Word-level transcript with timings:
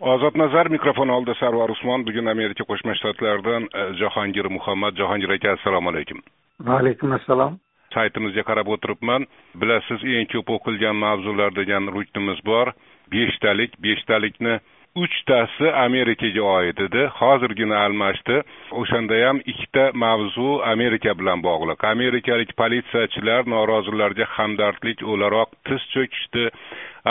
ozod 0.00 0.36
nazar 0.36 0.68
mikrofon 0.68 1.10
oldida 1.10 1.34
sarvar 1.40 1.70
usmon. 1.70 2.04
Bugun 2.04 2.26
amerika 2.28 2.64
qo'shma 2.64 2.94
shtatlaridan 2.98 3.68
e, 3.74 3.86
jahongir 4.00 4.48
muhammad. 4.48 4.96
Jahongir 4.96 5.30
aka 5.36 5.52
assalomu 5.58 5.90
alaykum. 5.92 6.22
Va 6.60 6.78
alaykum 6.80 7.12
assalom 7.12 7.58
saytimizga 7.96 8.44
qarab 8.50 8.68
o'tiribman. 8.74 9.26
Bilasiz 9.60 10.04
eng 10.16 10.30
ko'p 10.32 10.54
o'qilgan 10.56 10.96
mavzular 11.04 11.54
degan 11.60 11.92
ruknimiz 11.96 12.40
bor. 12.50 12.72
Beshtalik 13.12 13.76
beshtalikni 13.84 14.58
uchtasi 15.02 15.68
amerikaga 15.86 16.42
oid 16.56 16.78
edi. 16.86 17.02
Hozirgina 17.20 17.82
almashdi. 17.86 18.40
O'shanda 18.80 19.20
ham 19.26 19.40
ikkita 19.52 19.84
mavzu 20.04 20.48
amerika 20.72 21.14
bilan 21.20 21.44
bog'liq. 21.48 21.84
Amerikalik 21.94 22.56
politsiyachilar 22.60 23.48
norozilarga 23.54 24.26
hamdardlik 24.36 25.04
o'laroq 25.12 25.50
tiz 25.68 25.82
cho'kishdi 25.94 26.44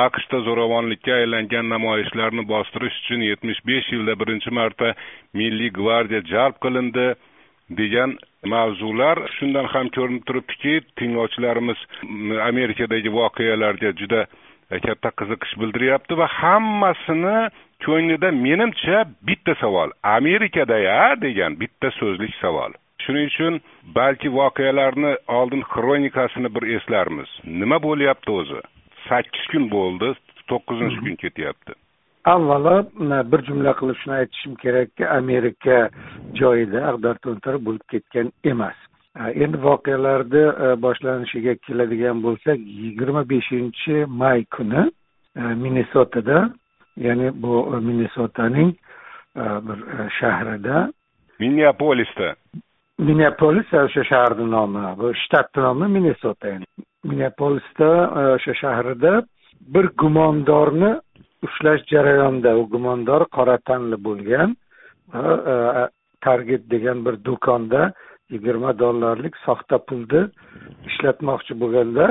aqshda 0.04 0.40
zo'ravonlikka 0.48 1.14
aylangan 1.22 1.70
namoyishlarni 1.74 2.44
bostirish 2.54 2.96
uchun 3.02 3.22
yetmish 3.30 3.62
besh 3.70 3.92
yilda 3.96 4.16
birinchi 4.22 4.52
marta 4.60 4.94
milliy 5.40 5.72
gvardiya 5.80 6.22
jalb 6.32 6.56
qilindi 6.66 7.06
degan 7.80 8.18
mavzular 8.54 9.18
shundan 9.38 9.70
ham 9.74 9.88
ko'rinib 9.98 10.26
turibdiki 10.28 10.74
tinglovchilarimiz 11.00 11.80
amerikadagi 12.50 13.14
voqealarga 13.20 13.94
juda 14.02 14.22
katta 14.86 15.10
qiziqish 15.20 15.56
bildiryapti 15.62 16.20
va 16.22 16.28
hammasini 16.40 17.38
ko'nglida 17.86 18.30
menimcha 18.46 19.06
bitta 19.28 19.56
savol 19.64 19.90
amerikada 20.18 20.78
ya 20.90 21.02
degan 21.26 21.60
bitta 21.62 21.92
so'zlik 22.00 22.34
savol. 22.44 22.72
Shuning 23.04 23.28
uchun 23.32 23.62
balki 23.98 24.30
voqealarni 24.40 25.12
oldin 25.40 25.62
xronikasini 25.74 26.50
bir 26.56 26.64
eslarmiz. 26.78 27.30
Nima 27.62 27.78
bo'lyapti 27.88 28.32
o'zi? 28.42 28.62
Sakkiz 29.10 29.46
kun 29.52 29.70
bo'ldi 29.72 30.14
to'qqizinchi 30.50 31.00
kun 31.06 31.16
ketyapti. 31.24 31.74
Avvalo 32.34 32.76
bir 33.32 33.42
jumla 33.48 33.72
qilib 33.80 33.98
shuni 34.02 34.16
aytishim 34.22 34.56
kerakki 34.64 35.08
amerika 35.20 35.78
joyida 36.40 36.80
ag'dar 36.92 37.16
to'ntar 37.26 37.56
bo'lib 37.66 37.86
ketgan 37.94 38.32
emas. 38.52 38.78
Endi 39.44 39.58
voqealarni 39.68 40.44
e, 40.66 40.68
boshlanishiga 40.86 41.54
keladigan 41.66 42.24
bo'lsak 42.26 42.58
yigirma 42.82 43.22
beshinchi 43.30 44.06
may 44.22 44.46
kuni 44.56 44.84
e, 45.42 45.42
minnesotada 45.64 46.40
ya'ni 47.06 47.28
bu 47.44 47.54
minnesotaning 47.88 48.72
e, 49.44 49.46
bir 49.68 49.80
shahrida 50.20 50.92
minneapolisda. 51.40 52.36
Minneapolis 53.00 53.74
o'sha 53.74 54.04
shaharni 54.12 54.52
nomi 54.52 54.84
bu 55.00 55.14
shtatni 55.22 55.64
nomi 55.68 55.88
minnesota 55.96 56.58
minneapolisda 57.10 57.92
e, 58.20 58.22
o'sha 58.36 58.54
shahrida 58.62 59.14
bir 59.76 59.86
gumondorni 60.02 60.92
ushlash 61.48 61.84
jarayonida 61.94 62.58
u 62.62 62.68
gumondor 62.74 63.28
qora 63.38 63.58
tanli 63.70 63.98
bo'lgan 64.08 64.56
va 65.14 65.34
e, 65.54 65.88
target 66.28 66.70
degan 66.74 67.06
bir 67.06 67.16
do'konda 67.28 67.82
yigirma 68.34 68.72
dollarlik 68.84 69.36
soxta 69.46 69.78
pulni 69.88 70.22
ishlatmoqchi 70.90 71.60
bo'lganda 71.62 72.08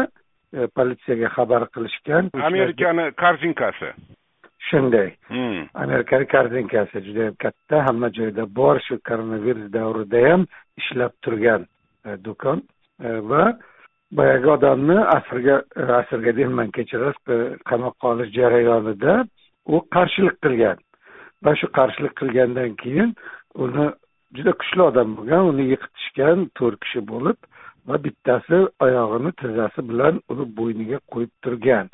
e, 0.57 0.67
politsiyaga 0.77 1.29
xabar 1.37 1.63
qilishgan. 1.75 2.31
Amerikani 2.51 3.07
korzinkasi 3.23 3.91
shunday. 4.69 5.09
Hmm. 5.29 5.61
amerikani 5.75 6.27
korzinkasi 6.35 7.01
judayam 7.07 7.35
katta 7.45 7.77
hamma 7.87 8.09
joyda 8.19 8.45
bor 8.59 8.81
shu 8.87 8.99
koronavirus 9.09 9.67
davrida 9.77 10.21
ham 10.29 10.47
ishlab 10.81 11.13
turgan 11.25 11.67
do'kon 12.27 12.63
va 13.31 13.45
boyagi 14.17 14.51
odamni 14.51 14.99
asrga 15.17 15.63
e, 15.77 15.83
asrga 16.01 16.37
deyman 16.37 16.71
kechirasiz 16.77 17.59
qamoqqa 17.71 18.09
olish 18.13 18.31
jarayonida 18.39 19.15
u 19.67 19.81
qarshilik 19.95 20.37
qilgan. 20.45 20.79
Va 21.45 21.53
shu 21.61 21.67
qarshilik 21.79 22.15
qilgandan 22.21 22.77
keyin 22.83 23.15
uni 23.65 23.87
juda 24.37 24.53
kuchli 24.61 24.83
odam 24.91 25.17
bo'lgan 25.17 25.51
uni 25.53 25.65
yiqitishgan 25.73 26.49
to'rt 26.59 26.79
kishi 26.85 27.01
bo'lib 27.13 27.39
va 27.89 27.97
bittasi 28.05 28.59
oyog'ini 28.87 29.31
tizzasi 29.41 29.81
bilan 29.91 30.21
uni 30.33 30.45
bo'yniga 30.59 30.99
qo'yib 31.13 31.33
turgan. 31.43 31.87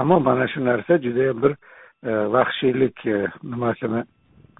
Ammo 0.00 0.20
mana 0.28 0.46
shu 0.52 0.64
narsa 0.70 0.98
judayam 1.06 1.42
bir 1.44 1.52
e, 2.08 2.10
vahshiylik 2.36 3.06
e, 3.06 3.18
nimasini 3.52 4.02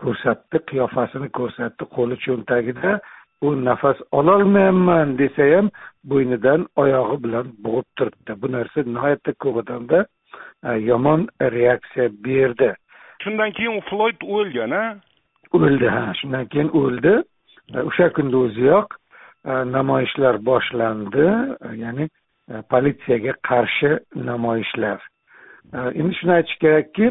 ko'rsatdi 0.03 0.59
qiyofasini 0.70 1.28
ko'rsatdi 1.38 1.84
qo'li 1.97 2.16
cho'ntagida 2.25 2.92
u 3.42 3.64
nafas 3.64 3.98
ololmayapman 4.19 5.19
desa 5.19 5.44
ham 5.56 5.70
bo'ynidan 6.10 6.66
oyog'i 6.82 7.16
bilan 7.25 7.47
bo'g'ib 7.64 7.88
turibdi. 7.97 8.32
Bu 8.42 8.53
narsa 8.53 8.84
nihoyatda 8.86 9.32
ko'p 9.42 9.56
odamda 9.62 9.98
e, 10.69 10.70
yomon 10.91 11.20
reaksiya 11.56 12.08
berdi. 12.26 12.70
Shundan 13.22 13.50
keyin 13.58 13.80
floyd 13.91 14.20
o'lgan 14.36 14.72
a 14.82 14.84
o'ldi 15.58 15.88
ha. 15.94 16.04
Shundan 16.20 16.47
keyin 16.53 16.70
o'ldi. 16.82 17.14
E, 17.75 17.78
o'sha 17.88 18.12
kunda 18.16 18.36
o'ziyoq 18.47 18.88
e, 19.50 19.53
namoyishlar 19.76 20.34
boshlandi. 20.50 21.26
Ya'ni 21.84 22.09
politsiyaga 22.72 23.32
qarshi 23.48 23.92
namoyishlar. 24.30 25.00
Endi 25.98 26.14
shuni 26.19 26.32
aytish 26.38 26.59
kerakki 26.64 27.06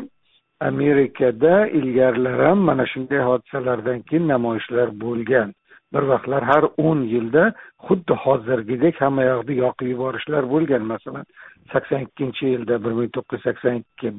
amerikada 0.61 1.67
ilgarilar 1.67 2.45
ham 2.47 2.59
mana 2.69 2.85
shunday 2.93 3.21
hodisalardan 3.29 4.01
keyin 4.09 4.27
namoyishlar 4.27 4.87
bo'lgan 5.03 5.53
bir 5.93 6.03
vaqtlar 6.11 6.43
har 6.51 6.63
o'n 6.87 6.99
yilda 7.13 7.43
xuddi 7.87 8.13
hozirgidek 8.25 9.01
hamma 9.01 9.23
yoqni 9.31 9.55
yoqib 9.63 9.87
yuborishlar 9.93 10.43
bo'lgan 10.53 10.83
masalan 10.93 11.25
sakson 11.73 12.05
ikkinchi 12.07 12.45
yilda 12.53 12.83
bir 12.83 12.93
ming 12.99 13.09
to'qqiz 13.15 13.39
yuz 13.39 13.43
sakson 13.47 13.75
ikki 13.83 14.13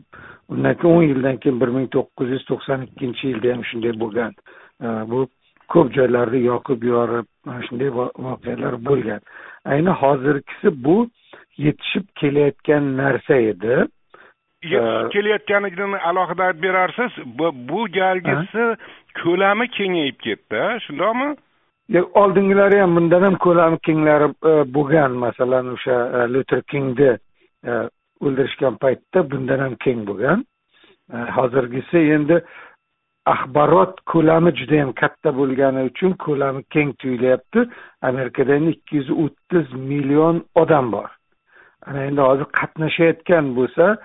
undan 0.53 0.75
keyin 0.81 0.97
o'n 0.97 1.07
yildan 1.13 1.37
keyin 1.43 1.61
bir 1.63 1.71
ming 1.77 1.89
to'qqiz 1.97 2.29
yuz 2.35 2.45
to'qson 2.51 2.85
ikkinchi 2.89 3.25
yilda 3.33 3.55
ham 3.55 3.65
shunday 3.71 3.93
bo'lgan. 4.03 4.33
Bu 5.11 5.21
ko'p 5.73 5.89
joylarni 5.97 6.41
yoqib 6.51 6.85
yuborib 6.89 7.27
mana 7.47 7.63
shunday 7.69 7.91
voqealar 8.27 8.75
bo'lgan. 8.89 9.21
Ayni 9.73 9.93
hozirgisi 10.03 10.69
bu 10.85 10.97
yetishib 11.65 12.07
kelayotgan 12.21 12.97
narsa 13.03 13.37
edi. 13.53 13.77
Yetishib 14.73 15.13
kelayotganligini 15.15 16.03
alohida 16.11 16.43
aytib 16.49 16.63
berarsiz 16.67 17.13
bu 17.71 17.81
galgisi 18.01 18.67
ko'lami 19.23 19.67
kengayib 19.79 20.19
ketdi 20.27 20.61
shundoqmi 20.87 21.29
oldingilari 21.91 22.81
ham 22.81 22.97
bundan 22.97 23.23
ham 23.23 23.37
ko'lami 23.37 23.79
kenglari 23.79 24.25
e, 24.25 24.75
bo'lgan. 24.75 25.13
Masalan 25.13 25.73
o'sha 25.75 25.97
e, 26.17 26.33
luter 26.33 26.63
kingni 26.63 27.19
e, 27.67 27.73
o'ldirishgan 28.21 28.77
paytda 28.77 29.31
bundan 29.31 29.59
ham 29.59 29.75
keng 29.85 30.07
bo'lgan. 30.07 30.45
E, 31.13 31.17
hozirgisi 31.37 31.99
endi 32.17 32.43
axborot 33.27 34.01
ko'lami 34.13 34.51
juda 34.59 34.75
yam 34.83 34.93
katta 34.93 35.31
bo'lgani 35.41 35.85
uchun 35.91 36.13
ko'lami 36.27 36.63
keng 36.75 36.95
tuyulyapti. 37.01 37.69
Amerikada 38.03 38.55
endi 38.55 38.71
ikki 38.77 38.97
yuz 38.97 39.11
o'ttiz 39.11 39.73
million 39.73 40.45
odam 40.55 40.93
bor. 40.93 41.11
Ana 41.87 42.05
endi 42.09 42.21
hozir 42.21 42.47
qatnashayotgan 42.61 43.55
bo'lsa 43.59 43.97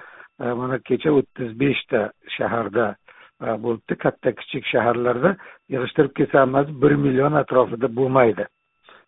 mana 0.61 0.77
kecha 0.79 1.11
o'ttiz 1.19 1.59
beshta 1.59 2.01
shaharda 2.38 2.95
bo'libdi. 3.42 3.96
Katta 4.03 4.31
kichik 4.40 4.66
shaharlarda 4.74 5.36
yig'ishtirib 5.74 6.14
kelsangiz 6.20 6.68
bir 6.81 6.96
million 7.03 7.34
atrofida 7.42 7.88
bo'lmaydi. 8.00 8.48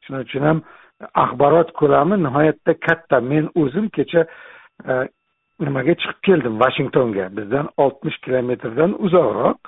Shuning 0.06 0.26
uchun 0.28 0.44
ham 0.50 0.62
axborot 1.24 1.72
ko'lami 1.80 2.24
nihoyatda 2.24 2.74
katta. 2.88 3.20
Men 3.32 3.50
o'zim 3.62 3.90
kecha 3.98 4.26
e, 4.90 4.94
nimaga 5.60 5.94
chiqib 6.02 6.20
keldim? 6.28 6.60
Vashingtonga. 6.64 7.30
Bizdan 7.38 7.70
oltmish 7.78 8.18
kilometrdan 8.26 8.92
uzoqroq. 9.06 9.60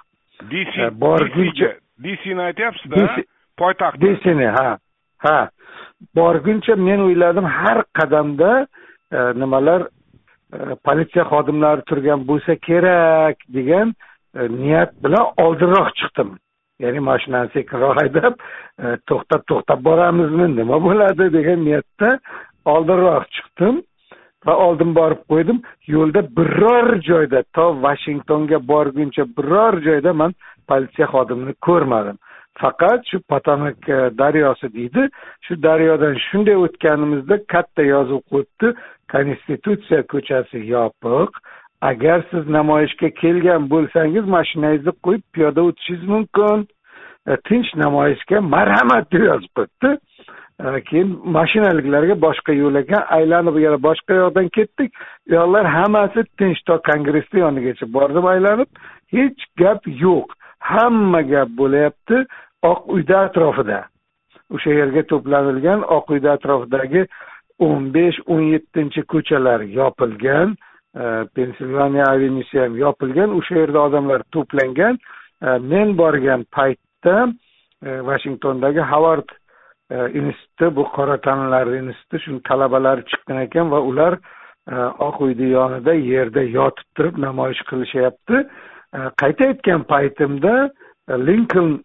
Dc 0.51 0.75
e, 0.85 0.91
borguncha 1.05 1.71
dcni 2.03 2.41
aytyapsizda 2.49 3.07
poytaxt 3.57 4.01
dcni 4.03 4.49
ha? 4.57 4.77
Ha. 5.25 5.39
Borguncha 6.15 6.75
men 6.75 6.99
o'yladim 7.07 7.45
har 7.45 7.83
qadamda 7.99 8.51
e, 9.11 9.19
nimalar 9.41 9.87
politsiya 10.85 11.23
xodimlari 11.31 11.81
turgan 11.89 12.25
bo'lsa 12.29 12.55
kerak 12.67 13.37
degan 13.57 13.93
E, 14.35 14.47
niyat 14.49 14.91
bilan 15.03 15.25
oldinroq 15.37 15.89
chiqdim. 15.99 16.29
Ya'ni 16.79 16.99
mashinani 17.09 17.49
sekinroq 17.53 17.95
haydab 18.01 18.33
e, 18.83 18.85
to'xtab 19.07 19.41
to'xtab 19.49 19.79
boramizmi 19.87 20.47
nima 20.55 20.77
bo'ladi 20.87 21.25
degan 21.37 21.59
niyatda 21.67 22.09
oldinroq 22.73 23.25
chiqdim 23.35 23.81
va 24.45 24.53
oldin 24.65 24.95
borib 24.99 25.21
qo'ydim. 25.31 25.57
Yo'lda 25.95 26.21
biror 26.37 26.87
joyda 27.09 27.43
to 27.55 27.65
vashingtonga 27.85 28.59
borguncha 28.71 29.23
biror 29.37 29.73
joyda 29.87 30.13
man 30.21 30.31
politsiya 30.69 31.07
xodimini 31.13 31.53
ko'rmadim. 31.67 32.17
Faqat 32.61 33.01
shu 33.09 33.17
potomak 33.31 33.89
e, 33.89 33.99
daryosi 34.21 34.73
deydi. 34.77 35.09
Shu 35.45 35.53
daryodan 35.67 36.15
shunday 36.27 36.57
o'tganimizda 36.65 37.35
katta 37.53 37.83
yozuv 37.93 38.21
qo'yibdi 38.31 38.67
konstitutsiya 39.13 40.01
ko'chasi 40.13 40.57
yopiq 40.75 41.31
agar 41.81 42.23
siz 42.31 42.47
namoyishga 42.47 43.09
kelgan 43.21 43.69
bo'lsangiz 43.69 44.25
mashinangizni 44.35 44.93
qo'yib 45.05 45.23
piyoda 45.33 45.61
o'tishingiz 45.69 46.07
mumkin. 46.13 46.67
E, 47.27 47.37
tinch 47.47 47.69
namoyishga 47.83 48.41
marhamat 48.53 49.11
deb 49.11 49.23
yozib 49.29 49.51
qo'yibdi 49.57 49.89
e, 50.65 50.81
keyin 50.89 51.09
mashinaliklarga 51.37 52.15
boshqa 52.25 52.53
yo'l 52.61 52.75
ekan 52.83 53.03
aylanib 53.17 53.57
yana 53.65 53.79
boshqa 53.87 54.19
yoqdan 54.21 54.49
ketdik. 54.57 54.91
Uyoqlar 55.29 55.65
hammasi 55.77 56.25
tinch 56.39 56.61
to 56.67 56.77
kongressni 56.89 57.43
yonigacha 57.45 57.93
bordim 57.97 58.25
aylanib 58.33 58.69
hech 59.15 59.41
gap 59.61 59.81
yo'q. 60.05 60.27
Hamma 60.71 61.21
gap 61.33 61.49
bo'layapti 61.61 62.25
oq 62.71 62.81
uyda 62.95 63.19
atrofida. 63.27 63.79
O'sha 64.53 64.71
yerga 64.81 65.01
to'planilgan 65.11 65.85
oq 65.97 66.11
uyda 66.13 66.35
atrofidagi 66.37 67.05
o'n 67.67 67.87
besh 67.95 68.19
o'n 68.33 68.43
yettinchi 68.53 69.01
ko'chalar 69.13 69.65
yopilgan. 69.79 70.57
Pensilvaniya 71.35 72.05
avenisi 72.13 72.59
ham 72.59 72.77
yopilgan 72.77 73.35
o'sha 73.37 73.55
yerda 73.55 73.79
odamlar 73.87 74.23
to'plangan. 74.35 74.97
Men 75.71 75.97
borgan 75.97 76.43
paytda 76.51 77.33
e, 77.85 77.89
vashingtondagi 78.01 78.79
havard 78.79 79.29
e, 79.91 79.95
instituti 80.19 80.75
bu 80.75 80.83
qora 80.95 81.17
tanlilar 81.21 81.67
instituti 81.67 82.23
shuni 82.25 82.41
talabalari 82.49 83.05
chiqqan 83.09 83.41
ekan 83.45 83.71
va 83.71 83.79
ular 83.89 84.13
e, 84.71 84.75
oq 85.07 85.21
uyni 85.25 85.49
yonida 85.51 85.93
yerda 85.93 86.43
yotib 86.57 86.87
turib 86.95 87.17
namoyish 87.27 87.63
qilishyapti. 87.69 88.43
Qayta 89.21 89.47
aytgan 89.51 89.83
paytimda 89.91 90.53
linkoln 91.27 91.79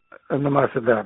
nimasida? 0.47 1.05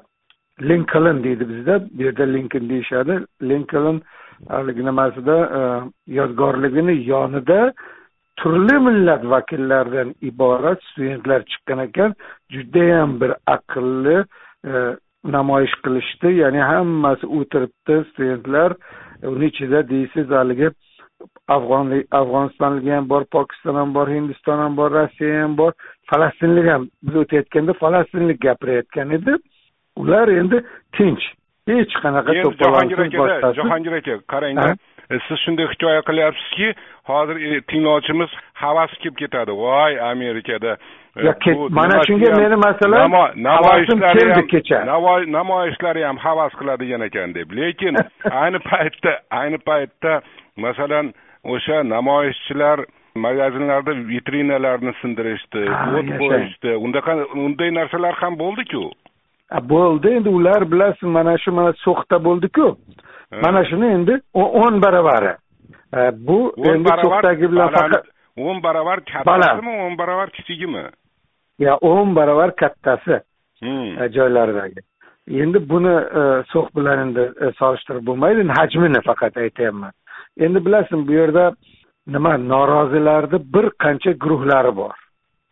Linkoln 0.61 1.25
deydi 1.25 1.49
bizda 1.49 1.75
bu 1.91 2.03
yerda 2.03 2.25
linkin 2.37 2.69
deyishadi. 2.69 3.19
Linkoln 3.43 4.01
haligi 4.49 4.85
nimasida 4.85 5.37
e, 5.59 5.61
yodgorligini 6.19 6.95
yonida 7.09 7.73
turli 8.37 8.79
millat 8.87 9.25
vakillaridan 9.25 10.15
iborat 10.23 10.83
studentlar 10.91 11.41
chiqqan 11.51 11.79
ekan. 11.87 12.15
Judayam 12.51 13.21
bir 13.21 13.33
aqlli 13.47 14.19
e, 14.67 14.73
namoyish 15.25 15.75
qilishdi. 15.85 16.29
Ya'ni 16.43 16.63
hammasi 16.73 17.27
o'tiribdi 17.27 18.05
studentlar. 18.11 18.77
Uni 19.23 19.47
ichida 19.53 19.89
deysiz 19.89 20.31
haligi 20.31 20.71
afg'onlik 21.57 22.07
afg'onistonlik 22.21 22.87
ham 22.95 23.09
bor 23.09 23.25
pokiston 23.37 23.75
ham 23.81 23.95
bor 23.95 24.09
hindiston 24.09 24.59
ham 24.65 24.77
bor 24.77 24.91
rossiya 24.91 25.43
ham 25.43 25.57
bor. 25.59 25.73
Falastinlik 26.11 26.67
ham 26.73 26.89
biz 27.03 27.17
o'tayotganda 27.23 27.73
falastinlik 27.83 28.41
gapirayotgan 28.47 29.11
edi. 29.19 29.37
Ular 29.97 30.29
endi 30.29 30.65
tinch. 30.97 31.25
Hech 31.69 31.95
qanaqa 32.03 32.35
jahongir 32.63 33.01
aka 33.07 33.53
jahongir 33.59 33.93
aka 34.01 34.15
qarangda 34.33 34.75
siz 35.19 35.39
shunday 35.45 35.67
hikoya 35.67 36.03
qilyapsizki 36.09 36.75
hozir 37.11 37.37
e, 37.37 37.61
tinglovchimiz 37.61 38.31
havasi 38.55 38.97
kelib 39.03 39.17
ketadi. 39.17 39.53
Voy 39.53 40.01
amerikada 40.01 40.77
mana 41.71 42.03
shunga 42.07 42.31
meni 42.37 42.57
masalan 42.57 43.11
namoyishlar 43.37 44.35
ham 44.35 44.47
kecha. 44.47 44.85
namoyishlar 45.39 45.97
ham 46.07 46.17
havas 46.17 46.53
qiladigan 46.61 47.01
ekan 47.01 47.35
deb. 47.35 47.53
Lekin 47.53 47.97
ayni 48.43 48.59
paytda 48.71 49.19
ayni 49.31 49.59
paytda 49.59 50.23
masalan 50.57 51.13
o'sha 51.45 51.83
namoyishchilar 51.83 52.79
magazinlarda 53.15 53.93
vitrinalarni 54.11 54.93
sindirishdi 55.03 55.67
o't 55.99 56.11
qo'yishdi. 56.23 56.71
Unday 57.47 57.71
narsalar 57.71 58.15
ham 58.23 58.39
bo'ldiku 58.39 58.91
bo'ldi 59.73 60.09
endi 60.17 60.29
ular 60.29 60.73
bilasiz 60.73 61.03
mana 61.03 61.39
shu 61.39 61.53
mana 61.53 61.73
so'xda 61.85 62.25
bo'ldiku. 62.25 62.77
Mana 63.43 63.65
shuni 63.71 63.87
endi 63.97 64.21
o'n 64.35 64.83
baravari. 64.83 65.35
Bu 66.29 66.39
endi 66.73 66.91
so'xdagi 67.03 67.47
bilan 67.53 67.69
faqat 67.79 68.05
o'n 68.37 68.63
baravar 68.63 68.99
kattasimi 69.13 69.73
o'n 69.87 69.99
baravar 69.99 70.31
kichigimi? 70.31 70.85
Yo 71.59 71.79
o'n 71.81 72.15
barobar 72.17 72.57
kattasi. 72.57 73.21
Hmm. 73.61 74.09
joylardagi 74.17 74.81
endi 75.29 75.69
buni 75.69 75.93
e, 76.21 76.23
so'x 76.53 76.69
bilan 76.77 76.99
endi 77.05 77.21
e, 77.21 77.53
solishtirib 77.59 78.07
bo'lmaydi 78.07 78.47
hajmini 78.59 79.01
faqat 79.09 79.37
aytyapman. 79.37 79.93
Endi 80.41 80.65
bilasizmi 80.67 81.07
bu 81.09 81.13
yerda 81.13 81.45
nima 82.07 82.33
norozilarni 82.39 83.39
bir 83.55 83.67
qancha 83.85 84.13
guruhlari 84.23 84.77
bor. 84.77 84.97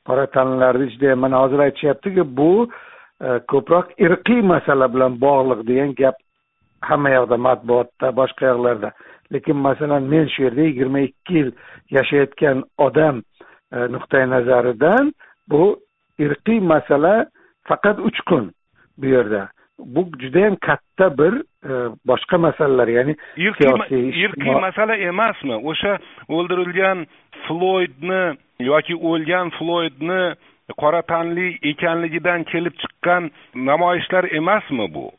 Qora 0.06 0.26
tanlilarni 0.26 0.86
ichida 0.90 1.16
mana 1.16 1.42
hozir 1.42 1.58
aytishyaptiki 1.58 2.22
bu 2.36 2.68
ko'proq 3.20 3.94
irqiy 3.98 4.42
masala 4.52 4.88
bilan 4.94 5.20
bog'liq 5.20 5.66
degan 5.68 5.94
gap 6.00 6.16
hamma 6.80 7.10
yoqda 7.10 7.36
matbuotda 7.46 8.12
boshqa 8.20 8.52
yoqlarda 8.52 8.90
lekin 9.32 9.56
masalan 9.56 10.02
men 10.12 10.28
shu 10.32 10.42
yerda 10.46 10.62
yigirma 10.68 11.00
ikki 11.08 11.34
yil 11.38 11.50
yashayotgan 11.96 12.62
odam 12.78 13.22
nuqtai 13.94 14.24
nazaridan 14.30 15.12
bu 15.50 15.64
irqiy 16.18 16.60
masala 16.60 17.26
faqat 17.68 17.98
uch 17.98 18.20
kun 18.28 18.52
bu 18.98 19.06
yerda. 19.06 19.48
Bu 19.78 20.08
judayam 20.18 20.56
katta 20.56 21.18
bir 21.18 21.34
e, 21.70 21.72
boshqa 22.06 22.38
masalalar 22.38 22.88
ya'ni 22.88 23.14
irqiy 23.36 24.54
masala 24.60 24.96
emasmi? 24.96 25.56
O'sha 25.70 25.98
o'ldirilgan 26.28 27.06
floydni 27.46 28.22
yoki 28.70 28.94
o'lgan 28.96 29.50
floydni 29.58 30.22
qora 30.82 31.02
tanli 31.02 31.58
ekanligidan 31.62 32.44
kelib 32.44 32.74
chiqqan 32.82 33.30
namoyishlar 33.54 34.24
emasmi 34.40 34.94
bu? 34.94 35.10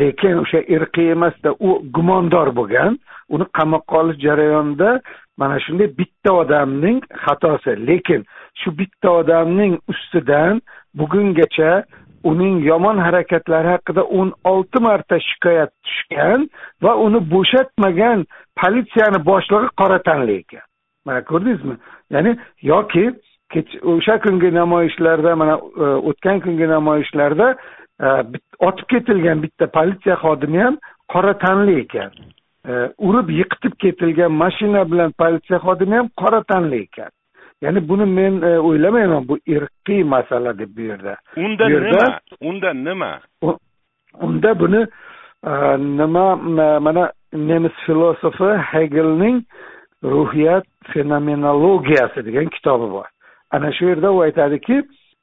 Lekin 0.00 0.38
o'sha 0.44 0.60
irqiy 0.74 1.10
emasda 1.16 1.50
u 1.60 1.70
gumondor 1.94 2.48
bo'lgan. 2.58 2.98
Uni 3.28 3.46
qamoqqa 3.58 3.94
olish 4.02 4.18
jarayonida 4.26 5.00
mana 5.36 5.58
shunday 5.64 5.88
bitta 5.98 6.32
odamning 6.32 6.98
xatosi. 7.24 7.72
Lekin 7.88 8.24
shu 8.60 8.78
bitta 8.78 9.10
odamning 9.20 9.78
ustidan 9.88 10.62
bugungacha 10.98 11.84
uning 12.30 12.56
yomon 12.70 12.98
harakatlari 13.06 13.68
haqida 13.74 14.02
o'n 14.18 14.30
olti 14.52 14.80
marta 14.86 15.16
shikoyat 15.28 15.70
tushgan 15.84 16.48
va 16.82 16.92
uni 17.06 17.20
bo'shatmagan 17.34 18.26
politsiyani 18.60 19.20
boshlig'i 19.30 19.68
qora 19.80 19.98
tanli 20.08 20.34
ekan. 20.42 20.64
Mana 21.06 21.20
ko'rdingizmi? 21.30 21.76
Ya'ni 22.14 22.32
yoki 22.72 23.04
o'sha 23.82 24.18
kungi 24.18 24.54
namoyishlarda 24.54 25.36
mana 25.36 25.54
e, 25.54 25.84
o'tgan 26.10 26.40
kungi 26.40 26.68
namoyishlarda 26.68 27.56
e, 28.00 28.06
otib 28.58 28.86
ketilgan 28.88 29.42
bitta 29.42 29.66
politsiya 29.66 30.16
xodimi 30.16 30.58
ham 30.58 30.78
qora 31.12 31.38
tanli 31.38 31.78
ekan. 31.80 32.10
E, 32.68 32.72
urib 32.98 33.30
yiqitib 33.30 33.76
ketilgan 33.84 34.32
mashina 34.32 34.84
bilan 34.90 35.12
politsiya 35.18 35.58
xodimi 35.66 35.96
ham 35.96 36.08
qora 36.22 36.42
tanli 36.52 36.82
ekan. 36.86 37.10
Ya'ni 37.62 37.88
buni 37.88 38.04
men 38.04 38.42
o'ylamayman 38.42 39.28
bu 39.28 39.38
irqiy 39.46 40.02
masala 40.04 40.58
deb 40.58 40.76
bu 40.76 40.80
yerda. 40.90 41.16
Unda 41.36 41.68
nima? 41.68 42.20
Unda 42.40 42.72
nima? 42.74 43.10
Unda 44.20 44.58
buni 44.60 44.86
nima 45.98 46.36
mana 46.80 47.12
nemis 47.32 47.72
filosofi 47.86 48.50
hegelning 48.72 49.42
ruhiyat 50.04 50.66
fenomenologiyasi 50.92 52.24
degan 52.26 52.48
kitobi 52.48 52.90
bor 52.92 53.13
ana 53.50 53.72
shu 53.72 53.84
yerda 53.90 54.12
u 54.12 54.20
aytadiki 54.20 54.76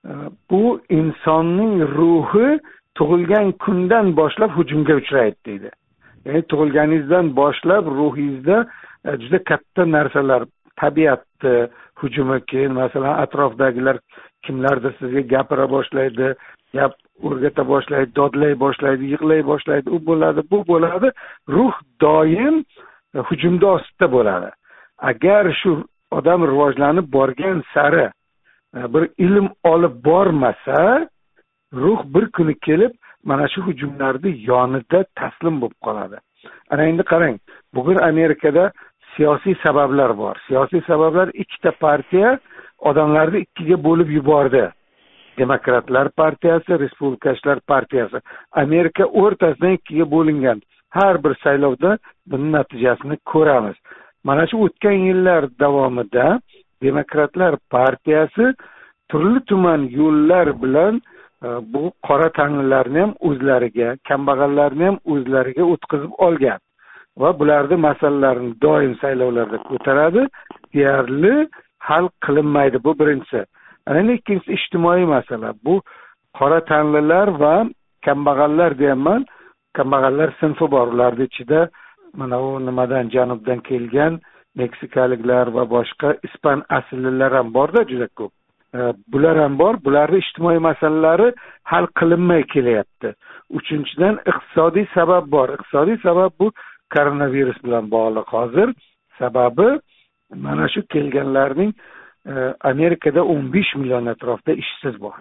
e, 0.10 0.12
bu 0.50 0.82
insonning 0.90 1.82
ruhi 1.98 2.60
tug'ilgan 2.96 3.52
kundan 3.52 4.16
boshlab 4.16 4.52
hujumga 4.58 4.96
uchraydi 5.02 5.38
deydi. 5.46 5.70
Ya'ni 6.26 6.42
tug'ilganingizdan 6.52 7.36
boshlab 7.36 7.86
ruhingizda 7.86 8.66
e, 9.06 9.18
juda 9.22 9.44
katta 9.44 9.92
narsalar 9.92 10.44
tabiatni 10.82 11.56
hujumi 12.02 12.42
keyin 12.46 12.74
masalan 12.74 13.14
atrofdagilar 13.24 13.98
kimlardir 14.46 14.94
sizga 15.00 15.22
gapira 15.34 15.70
boshlaydi 15.76 16.34
gap 16.74 16.94
o'rgata 17.28 17.68
boshlaydi 17.74 18.16
dodlay 18.20 18.54
boshlaydi 18.64 19.12
yig'lay 19.14 19.42
boshlaydi 19.52 19.90
u 19.90 20.00
bo'ladi 20.10 20.42
bu 20.52 20.60
bo'ladi. 20.72 21.12
Ruh 21.56 21.76
doim 22.02 22.56
e, 23.16 23.20
hujumni 23.30 23.66
ostida 23.76 24.12
bo'ladi. 24.16 24.50
Agar 25.12 25.54
shu 25.62 25.72
odam 26.12 26.48
rivojlanib 26.52 27.12
borgan 27.14 27.64
sari 27.74 28.08
e, 28.78 28.94
bir 28.94 29.10
ilm 29.18 29.50
olib 29.64 29.96
bormasa 30.06 31.08
ruh 31.74 32.02
bir 32.14 32.26
kuni 32.32 32.56
kelib 32.68 32.94
mana 33.24 33.48
shu 33.48 33.62
hujumlarni 33.68 34.32
yonida 34.52 35.06
taslim 35.20 35.62
bo'lib 35.62 35.80
qoladi. 35.88 36.18
Ana 36.70 36.84
endi 36.92 37.04
qarang 37.12 37.38
bugun 37.76 37.98
amerikada 38.10 38.72
siyosiy 39.16 39.56
sabablar 39.64 40.18
bor. 40.18 40.36
Siyosiy 40.48 40.82
sabablar 40.88 41.28
ikkita 41.34 41.72
partiya 41.72 42.40
odamlarni 42.80 43.40
ikkiga 43.46 43.84
bo'lib 43.84 44.10
yubordi. 44.10 44.70
Demokratlar 45.38 46.10
partiyasi 46.10 46.80
respublikachilar 46.80 47.60
partiyasi. 47.60 48.18
Amerika 48.52 49.06
o'rtasidan 49.06 49.78
ikkiga 49.80 50.12
bo'lingan 50.12 50.62
har 50.90 51.24
bir 51.24 51.36
saylovda 51.44 51.98
buni 52.28 52.52
natijasini 52.52 53.18
ko'ramiz. 53.26 53.76
Mana 54.24 54.48
shu 54.50 54.64
o'tgan 54.66 54.98
yillar 55.08 55.42
davomida 55.64 56.28
demokratlar 56.86 57.54
partiyasi 57.76 58.46
turli 59.10 59.40
tuman 59.50 59.82
yo'llar 60.00 60.48
bilan 60.64 61.02
e, 61.46 61.48
bu 61.74 61.84
qora 62.08 62.30
tanlilarni 62.40 63.00
ham 63.04 63.14
o'zlariga 63.30 63.90
kambag'allarni 64.10 64.86
ham 64.90 64.98
o'zlariga 65.14 65.64
o'tkazib 65.74 66.14
olgan 66.28 66.60
va 67.22 67.40
bularni 67.40 67.78
masalalarini 67.88 68.54
doim 68.66 68.94
saylovlarda 69.04 69.58
ko'taradi 69.70 70.22
deyarli 70.74 71.36
hal 71.90 72.10
qilinmaydi. 72.26 72.84
Bu 72.84 73.00
birinchisi. 73.00 73.46
Ana 73.88 74.12
ikkinchisi 74.12 74.54
ijtimoiy 74.58 75.06
masala. 75.06 75.54
Bu 75.66 75.82
qora 76.40 76.60
tanlilar 76.72 77.28
va 77.44 77.56
kambag'allar 78.06 78.78
deyapman 78.82 79.26
kambag'allar 79.78 80.30
sinfi 80.40 80.72
bor. 80.72 80.88
Ularni 80.94 81.24
ichida 81.30 81.70
mana 82.14 82.42
u 82.42 82.60
nimadan 82.66 83.10
janubdan 83.10 83.60
kelgan 83.70 84.20
meksikaliklar 84.56 85.48
va 85.56 85.64
boshqa 85.76 86.16
ispan 86.28 86.64
asllilar 86.78 87.32
ham 87.38 87.54
borda 87.54 87.84
juda 87.92 88.08
ko'p. 88.08 88.32
E, 88.76 88.80
bular 89.14 89.38
ham 89.44 89.58
bor 89.60 89.76
bularni 89.86 90.18
ijtimoiy 90.24 90.60
masalalari 90.68 91.30
hal 91.72 91.88
qilinmay 92.00 92.44
kelyapti. 92.54 93.14
Uchinchidan 93.58 94.20
iqtisodiy 94.32 94.86
sabab 94.96 95.32
bor. 95.36 95.50
Iqtisodiy 95.58 95.98
sabab 96.08 96.32
bu 96.40 96.52
koronavirus 96.96 97.64
bilan 97.66 97.92
bog'liq. 97.96 98.28
Hozir 98.38 98.70
sababi 99.20 99.70
mana 100.46 100.68
shu 100.74 100.82
kelganlarning 100.94 101.74
e, 102.32 102.34
amerikada 102.72 103.22
o'n 103.34 103.52
besh 103.54 103.76
million 103.76 104.06
atrofida 104.14 104.54
ishsiz 104.64 104.96
bor. 105.06 105.16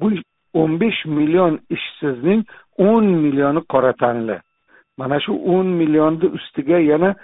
Bu 0.00 0.12
o'n 0.54 0.80
besh 0.80 1.04
million 1.06 1.60
ishsizning 1.76 2.46
o'n 2.78 3.06
millioni 3.24 3.62
qora 3.72 3.92
tanli. 4.02 4.38
Mana 4.98 5.20
shu 5.24 5.32
o'n 5.54 5.66
millionni 5.80 6.26
ustiga 6.38 6.78
yana 6.78 7.14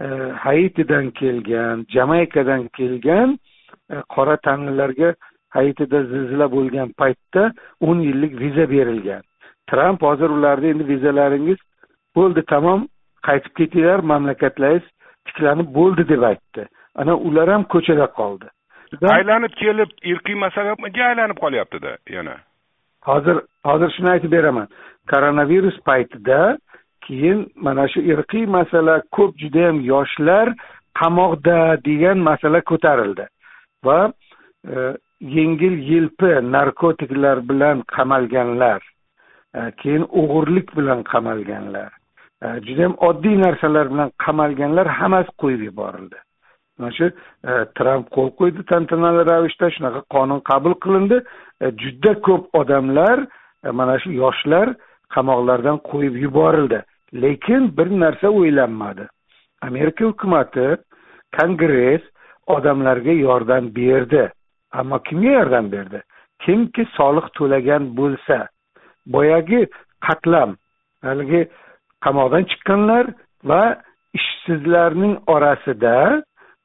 e, 0.00 0.06
haitidan 0.44 1.10
kelgan 1.20 1.86
jamaykadan 1.94 2.68
kelgan 2.76 3.38
e, 3.92 3.96
qora 4.14 4.36
tanlilarga 4.36 5.14
haitida 5.56 6.02
zilzila 6.12 6.46
bo'lgan 6.56 6.92
paytda 7.00 7.52
o'n 7.80 7.98
yillik 8.08 8.40
viza 8.40 8.70
berilgan. 8.70 9.22
Tramp 9.70 10.02
hozir 10.02 10.30
ularni 10.36 10.68
endi 10.74 10.88
vizalaringiz 10.88 11.60
bo'ldi 12.16 12.42
tamom 12.52 12.86
qaytib 13.28 13.54
ketinglar 13.60 14.00
mamlakatlaringiz 14.12 14.86
tiklanib 15.26 15.74
bo'ldi 15.78 16.08
deb 16.08 16.22
aytdi. 16.30 16.68
Ana 17.00 17.14
ular 17.16 17.48
ham 17.54 17.64
ko'chada 17.74 18.06
qoldi. 18.20 18.48
Aylanib 19.16 19.52
kelib 19.62 19.90
irqiy 20.12 20.36
masalaga 20.44 21.06
aylanib 21.08 21.38
qolyaptida 21.44 21.96
yana? 22.16 22.36
Hozir 23.08 23.36
hozir 23.68 23.90
shuni 23.96 24.10
aytib 24.14 24.32
beraman. 24.32 24.68
Koronavirus 25.12 25.76
paytida 25.88 26.58
keyin 27.08 27.38
mana 27.56 27.88
shu 27.92 28.00
irqiy 28.12 28.46
masala 28.56 28.94
ko'p 29.16 29.32
judayam 29.42 29.80
yoshlar 29.92 30.46
qamoqda 31.00 31.58
degan 31.88 32.18
masala 32.28 32.60
ko'tarildi. 32.70 33.26
Va 33.86 33.98
e, 34.74 34.76
yengil 35.36 35.74
yelpi 35.92 36.30
narkotiklar 36.54 37.38
bilan 37.50 37.82
qamalganlar 37.96 38.80
e, 39.58 39.60
keyin 39.80 40.04
o'g'irlik 40.20 40.68
bilan 40.78 41.00
qamalganlar 41.12 41.90
e, 42.44 42.46
judayam 42.66 42.94
oddiy 43.08 43.36
narsalar 43.44 43.86
bilan 43.92 44.10
qamalganlar 44.24 44.86
hammasi 44.98 45.32
qo'yib 45.42 45.62
yuborildi. 45.68 46.18
Mana 46.78 46.92
shu 46.98 47.06
e, 47.10 47.52
tramp 47.78 48.10
qo'l 48.16 48.30
qo'ydi 48.38 48.62
tantanali 48.70 49.24
ravishda 49.30 49.70
shunaqa 49.76 50.02
qonun 50.14 50.40
qabul 50.50 50.74
qilindi. 50.84 51.18
E, 51.64 51.66
juda 51.82 52.12
ko'p 52.26 52.60
odamlar 52.60 53.18
e, 53.66 53.70
mana 53.78 53.98
shu 54.02 54.12
yoshlar 54.22 54.76
qamoqlardan 55.14 55.82
qo'yib 55.90 56.14
yuborildi. 56.24 56.82
Lekin 57.14 57.76
bir 57.76 57.88
narsa 58.00 58.28
o'ylanmadi. 58.28 59.08
Amerika 59.62 60.04
hukumati 60.04 60.76
kongress 61.40 62.02
odamlarga 62.46 63.12
yordam 63.12 63.74
berdi. 63.76 64.30
Ammo 64.72 64.98
kimga 64.98 65.30
yordam 65.30 65.72
berdi? 65.72 66.02
Kimki 66.44 66.86
soliq 66.96 67.26
to'lagan 67.38 67.96
bo'lsa 67.96 68.48
boyagi 69.06 69.60
qatlam 70.06 70.56
haligi 71.02 71.40
qamoqdan 72.04 72.44
chiqqanlar 72.50 73.04
va 73.50 73.62
ishsizlarning 74.18 75.14
orasida 75.34 76.22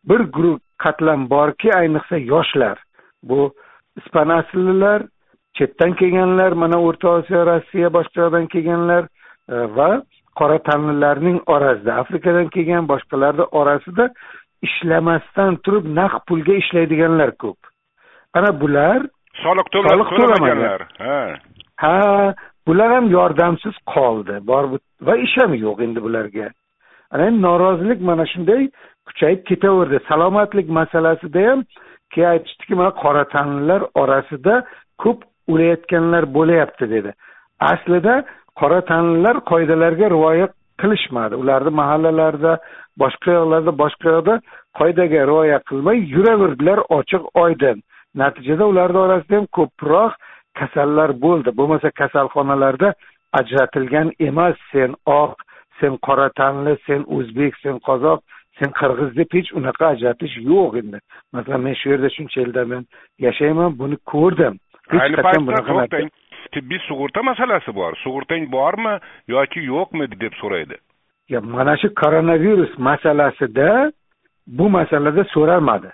bir 0.10 0.22
guruh 0.36 0.60
qatlam 0.84 1.30
borki 1.34 1.70
ayniqsa 1.80 2.18
yoshlar 2.34 2.78
bu 3.30 3.40
ispan 4.00 4.30
aslilar 4.40 5.00
chetdan 5.58 5.92
kelganlar 6.00 6.52
mana 6.64 6.78
o'rta 6.88 7.08
osiyo 7.18 7.46
rossiya 7.52 7.90
boshqa 7.98 8.16
joydan 8.22 8.46
kelganlar 8.54 9.04
e, 9.54 9.56
va 9.78 9.90
qora 10.40 10.58
tanlilarning 10.70 11.40
orasida 11.56 11.92
afrikadan 12.02 12.48
kelgan 12.56 12.88
boshqalarni 12.92 13.46
orasida 13.60 14.06
ishlamasdan 14.68 15.52
turib 15.66 15.86
naqd 16.00 16.22
pulga 16.30 16.54
ishlaydiganlar 16.62 17.32
ko'p. 17.44 17.60
Ana 18.38 18.50
bular 18.62 19.00
soliq 19.44 19.68
to'lamaganlar. 19.74 20.82
Ha. 21.06 21.20
Ha 21.84 22.34
bular 22.68 22.90
ham 22.96 23.06
yordamsiz 23.18 23.76
qoldi. 23.96 24.36
Bor 24.50 24.64
va 25.08 25.16
ish 25.26 25.38
ham 25.42 25.54
yo'q 25.66 25.84
endi 25.86 26.04
bularga. 26.06 26.48
Ana 27.12 27.24
endi 27.30 27.42
norozilik 27.48 28.00
mana 28.10 28.26
shunday 28.34 28.62
kuchayib 29.08 29.42
ketaverdi. 29.50 29.98
Salomatlik 30.10 30.68
masalasida 30.80 31.42
ham 31.50 31.60
keyin 32.14 32.30
aytishdiki 32.34 32.76
mana 32.80 32.92
qora 33.04 33.24
tanlilar 33.36 33.82
orasida 34.02 34.56
ko'p 35.04 35.20
o'layotganlar 35.52 36.24
bo'layapti 36.38 36.86
dedi. 36.96 37.12
Aslida 37.72 38.16
qora 38.60 38.82
tanlilar 38.92 39.36
qoidalarga 39.52 40.08
rioya 40.16 40.48
qilishmadi. 40.82 41.36
Ularni 41.42 41.72
mahallalarida 41.82 42.54
boshqa 43.02 43.32
yoqlarda 43.40 43.72
boshqa 43.84 44.08
yoqda 44.16 44.36
qoidaga 44.80 45.22
rioya 45.32 45.60
qilmay 45.70 45.98
yuraverdilar 46.16 46.80
ochiq 47.00 47.24
oydin 47.46 47.78
natijada 48.22 48.66
ularni 48.72 49.00
orasida 49.06 49.36
ham 49.38 49.48
ko'proq 49.58 50.12
kasallar 50.60 51.10
bo'ldi. 51.26 51.50
Bo'lmasa 51.60 51.90
kasalxonalarda 52.02 52.94
ajratilgan 53.40 54.14
emas. 54.28 54.56
Sen 54.72 54.92
oq 55.22 55.34
sen 55.80 55.98
qora 56.08 56.30
tanli 56.40 56.74
sen 56.88 57.02
o'zbek 57.18 57.54
sen 57.64 57.80
qozoq 57.88 58.20
sen 58.60 58.70
qirg'iz 58.80 59.12
deb 59.20 59.30
hech 59.38 59.50
unaqa 59.60 59.86
ajratish 59.94 60.36
yo'q 60.52 60.78
endi. 60.82 61.00
Masalan 61.34 61.62
men 61.68 61.76
shu 61.80 61.94
yerda 61.94 62.10
shuncha 62.18 62.40
yildan 62.44 62.68
men 62.74 62.84
yashayman 63.26 63.72
buni 63.82 63.98
ko'rdim. 64.14 64.54
Ayni 65.04 65.18
paytda 65.26 65.62
tibbiy 66.54 66.80
sug'urta 66.88 67.24
masalasi 67.24 67.76
bor. 67.76 67.98
Sug'urtang 68.04 68.52
bormi 68.52 68.96
yoki 69.28 69.66
yo'qmi 69.74 70.10
deb 70.24 70.34
so'raydi. 70.42 70.78
Mana 71.56 71.78
shu 71.82 71.94
koronavirus 72.04 72.78
masalasida 72.78 73.92
bu 74.48 74.70
masalada 74.70 75.24
so'ralmadi. 75.34 75.92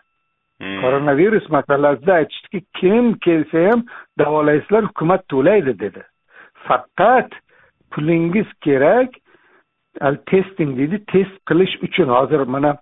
Hmm. 0.61 0.81
koronavirus 0.81 1.49
masalasida 1.49 2.13
aytishdiki 2.13 2.65
kim 2.79 3.13
kelsa 3.19 3.59
ham 3.69 3.83
davolaysizlar 4.19 4.83
hukumat 4.83 5.27
to'laydi 5.29 5.79
dedi. 5.79 6.01
Faqat 6.67 7.31
pulingiz 7.91 8.47
kerak 8.61 9.09
testing 10.31 10.77
deydi 10.77 11.05
test 11.11 11.35
qilish 11.49 11.75
uchun. 11.83 12.09
Hozir 12.09 12.39
mana 12.39 12.77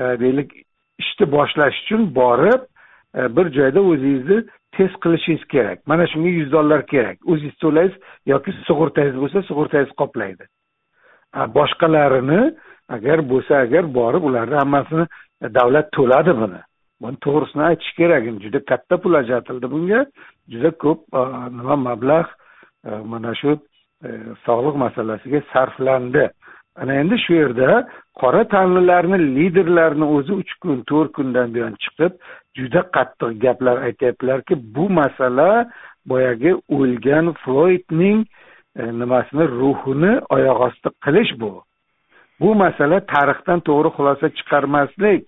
e, 0.00 0.02
deylik 0.20 0.52
ishni 0.98 1.32
boshlash 1.32 1.78
uchun 1.84 2.14
borib 2.14 2.62
e, 3.18 3.36
bir 3.36 3.46
joyda 3.56 3.80
o'zingizni 3.80 4.38
test 4.76 4.96
qilishingiz 5.04 5.44
kerak. 5.54 5.78
Mana 5.86 6.06
shunga 6.12 6.30
yuz 6.38 6.52
dollar 6.52 6.86
kerak. 6.92 7.18
O'zingiz 7.30 7.56
to'laysiz 7.64 7.98
yoki 8.32 8.50
sug'urtangiz 8.68 9.16
bo'lsa 9.22 9.42
sug'urtangiz 9.48 9.92
qoplaydi. 10.00 10.44
Boshqalarini 11.56 12.40
agar 12.96 13.18
bo'lsa 13.32 13.54
agar 13.64 13.84
borib 13.98 14.22
ularni 14.28 14.56
hammasini 14.62 15.06
e, 15.42 15.54
davlat 15.58 15.92
to'ladi 15.98 16.32
buni. 16.42 16.60
Buni 17.02 17.16
to'g'risini 17.26 17.62
aytish 17.70 17.92
kerak. 17.98 18.22
Juda 18.44 18.60
katta 18.70 19.00
pul 19.02 19.20
ajratildi 19.22 19.70
bunga. 19.74 20.00
Juda 20.52 20.70
ko'p 20.84 21.00
e, 21.20 21.22
nima 21.58 21.76
mablag' 21.88 22.30
e, 22.88 22.90
mana 23.12 23.34
shu 23.40 23.58
sog'liq 24.46 24.76
masalasiga 24.84 25.40
sarflandi. 25.52 26.24
Ana 26.80 26.94
endi 27.02 27.16
shu 27.24 27.32
yerda 27.42 27.68
qora 28.20 28.42
tanlilarni 28.54 29.18
liderlarini 29.36 30.06
o'zi 30.16 30.32
uch 30.40 30.52
kun 30.62 30.82
to'rt 30.90 31.12
kundan 31.18 31.54
buyon 31.54 31.74
chiqib 31.82 32.12
juda 32.56 32.82
qattiq 32.96 33.40
gaplar 33.44 33.76
aytyaptilarki 33.86 34.54
bu 34.74 34.88
masala 34.90 35.70
boyagi 36.06 36.54
o'lgan 36.76 37.32
floydning 37.32 38.26
e, 38.76 38.82
nimasini 39.00 39.44
ruhini 39.48 40.12
oyoq 40.34 40.60
osti 40.66 40.88
qilish 41.04 41.32
bu. 41.40 41.52
Bu 42.40 42.54
masala 42.54 43.00
tarixdan 43.12 43.60
to'g'ri 43.68 43.90
xulosa 43.96 44.26
chiqarmaslik. 44.38 45.24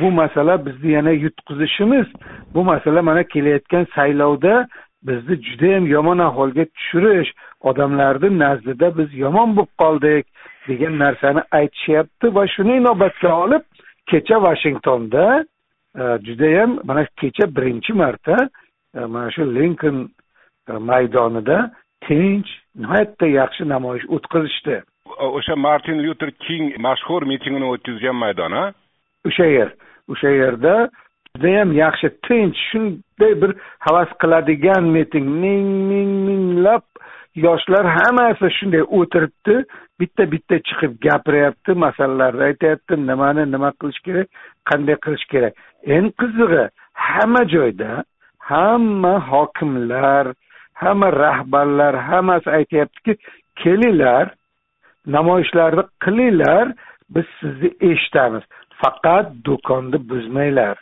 Bu 0.00 0.10
masala 0.10 0.66
bizni 0.66 0.90
yana 0.90 1.10
yutqizishimiz. 1.10 2.06
Bu 2.54 2.64
masala 2.64 3.02
mana 3.02 3.22
kelayotgan 3.22 3.86
saylovda 3.94 4.68
bizni 5.02 5.34
judayam 5.46 5.86
yomon 5.86 6.18
ahvolga 6.18 6.64
tushirish 6.64 7.30
odamlarni 7.60 8.38
nazdida 8.38 8.98
biz 8.98 9.14
yomon 9.24 9.56
bo'lib 9.56 9.72
qoldik 9.82 10.24
degan 10.68 10.98
narsani 11.04 11.42
aytishyapti 11.58 12.34
va 12.36 12.44
shuni 12.54 12.76
inobatga 12.80 13.30
olib 13.44 13.64
kecha 14.10 14.36
vashingtonda 14.46 15.24
judayam 15.96 16.80
mana 16.84 17.06
kecha 17.20 17.46
birinchi 17.56 17.92
marta 17.92 18.36
e, 18.94 19.00
mana 19.00 19.30
shu 19.30 19.42
linkoln 19.54 20.08
e, 20.68 20.72
maydonida 20.72 21.70
tinch 22.06 22.48
nihoyatda 22.76 23.26
yaxshi 23.26 23.68
namoyish 23.68 24.06
o'tkazishdi. 24.08 24.82
O'sha 25.18 25.56
martin 25.56 26.02
lyuter 26.04 26.30
king 26.46 26.74
mashhur 26.78 27.22
mitingini 27.32 27.66
o'tkazgan 27.74 28.16
maydon 28.16 28.52
a 28.52 28.64
o'sha 29.26 29.46
yer 29.56 29.70
o'sha 30.08 30.30
yerda 30.40 30.74
judayam 31.36 31.72
yaxshi 31.82 32.08
tinch 32.28 32.58
shunday 32.70 33.32
bir 33.42 33.50
havas 33.86 34.10
qiladigan 34.22 34.84
miting 34.96 35.28
ming 35.42 35.68
ming 35.90 36.12
minglab 36.28 36.82
yoshlar 37.46 37.84
hammasi 37.98 38.50
shunday 38.58 38.82
o'tiribdi 38.98 39.54
bitta 40.00 40.24
bitta 40.32 40.56
chiqib 40.68 40.92
gapiryapti 41.06 41.72
masalalarni 41.84 42.42
aytyapti 42.50 42.94
nimani 43.10 43.44
nima 43.54 43.70
qilish 43.80 44.00
kerak 44.06 44.28
qanday 44.70 44.96
qilish 45.04 45.26
kerak. 45.32 45.54
Eng 45.94 46.08
qizig'i 46.20 46.64
hamma 47.08 47.42
joyda 47.54 47.90
hamma 48.50 49.14
hokimlar 49.30 50.24
hamma 50.82 51.08
rahbarlar 51.24 51.94
hammasi 52.08 52.50
aytyaptiki 52.58 53.12
kelinglar 53.62 54.26
namoyishlarni 55.16 55.82
qilinglar 56.04 56.66
biz 57.14 57.26
sizni 57.40 57.70
eshitamiz. 57.90 58.44
Faqat 58.82 59.26
do'konni 59.46 59.98
buzmanglar. 60.10 60.76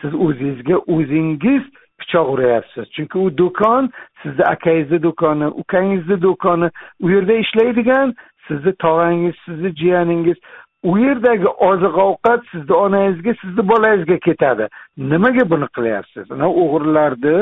Siz 0.00 0.12
o'zingizga 0.26 0.76
o'zingiz 0.94 1.64
pichoq 2.00 2.32
uryapsiz 2.34 2.86
chunki 2.94 3.18
u 3.18 3.30
do'kon 3.38 3.90
sizni 4.22 4.44
akangizni 4.54 5.02
do'koni 5.02 5.46
ukangizni 5.62 6.22
do'koni 6.22 6.70
u 7.04 7.10
yerda 7.10 7.34
ishlaydigan 7.44 8.14
sizni 8.48 8.72
tog'angiz 8.84 9.34
sizni 9.44 9.70
jiyaningiz 9.80 10.38
u 10.82 10.98
yerdagi 10.98 11.48
oziq 11.70 11.96
ovqat 12.06 12.44
sizni 12.50 12.74
onangizga 12.74 13.34
sizni 13.40 13.68
bolangizga 13.68 14.18
ketadi. 14.26 14.68
Nimaga 14.96 15.50
buni 15.50 15.68
qilyapsiz? 15.76 16.30
Ana 16.34 16.48
o'g'irlarni 16.62 17.36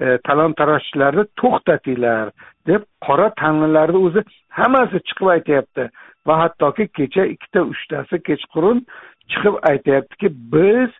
e, 0.00 0.18
talon 0.26 0.52
tarojchilarni 0.60 1.24
to'xtatinglar 1.40 2.32
deb 2.66 2.82
qora 3.06 3.28
tanlilarni 3.42 4.02
o'zi 4.08 4.24
hammasi 4.58 5.02
chiqib 5.08 5.30
aytyapti. 5.36 5.88
Va 6.26 6.38
hattoki 6.42 6.88
kecha 6.98 7.24
ikkita 7.34 7.64
uchtasi 7.72 8.22
kechqurun 8.28 8.84
chiqib 9.30 9.54
aytyaptiki 9.70 10.28
biz 10.54 10.90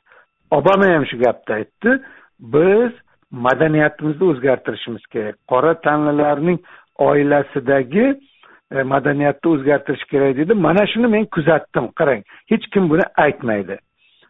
obama 0.59 0.94
ham 0.94 1.06
shu 1.11 1.18
gapni 1.25 1.59
aytdi. 1.59 1.99
Biz 2.42 2.92
madaniyatimizni 3.30 4.25
o'zgartirishimiz 4.25 5.06
kerak. 5.06 5.37
Qora 5.49 5.75
tanlilarning 5.80 6.58
oilasidagi 6.99 8.06
e, 8.72 8.82
madaniyatni 8.82 9.50
o'zgartirish 9.50 10.04
kerak 10.04 10.37
dedi 10.37 10.54
mana 10.54 10.87
shuni 10.87 11.06
men 11.06 11.25
kuzatdim 11.25 11.87
qarang. 11.99 12.22
Hech 12.50 12.66
kim 12.72 12.90
buni 12.90 13.06
aytmaydi. 13.16 13.78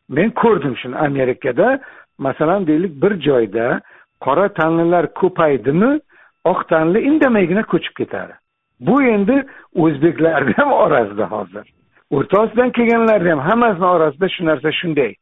Men 0.09 0.31
ko'rdim 0.31 0.77
shuni 0.77 0.97
amerikada. 0.97 1.79
Masalan 2.19 2.67
deylik 2.67 3.03
bir 3.03 3.13
joyda 3.21 3.81
qora 4.21 4.49
tanlilar 4.49 5.15
ko'paydimi 5.21 6.01
oq 6.45 6.61
tanli 6.69 7.01
indamaygina 7.11 7.63
ko'chib 7.63 7.95
ketadi. 8.01 8.35
Bu 8.81 9.03
endi 9.03 9.37
o'zbeklarni 9.75 10.53
ham 10.53 10.73
orasida 10.73 11.27
hozir. 11.31 11.65
O'rta 12.11 12.43
osiyodan 12.43 12.71
kelganlarni 12.71 13.31
ham 13.31 13.41
hammasini 13.49 13.87
orasida 13.87 14.29
shu 14.29 14.45
narsa 14.45 14.73
shunday. 14.81 15.13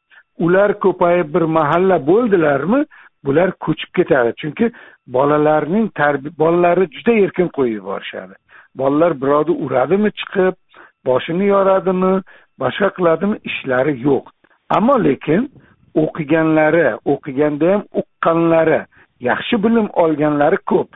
Ular 0.47 0.71
ko'payib 0.85 1.29
bir 1.35 1.45
mahalla 1.59 1.97
bo'ldilarmi 2.11 2.81
bular 3.25 3.51
ko'chib 3.65 3.91
ketadi. 3.99 4.31
Chunki 4.41 4.73
bolalarning 5.17 5.87
tarbiya 6.01 6.33
bolalari 6.43 6.87
juda 6.97 7.13
erkin 7.25 7.49
qo'yib 7.57 7.77
yuborishadi. 7.81 8.35
Bolalar 8.81 9.13
birovni 9.23 9.55
uradimi 9.65 10.11
chiqib 10.21 10.55
boshini 11.09 11.47
yoradimi 11.55 12.13
boshqa 12.63 12.89
qiladimi 12.97 13.37
ishlari 13.51 13.95
yo'q. 14.09 14.25
Ammo 14.77 14.97
lekin 15.09 15.43
o'qiganlari 16.03 16.87
o'qiganda 17.13 17.73
ham 17.73 17.83
uqqanlari 18.01 18.81
yaxshi 19.31 19.63
bilim 19.65 19.87
olganlari 20.05 20.59
ko'p. 20.73 20.91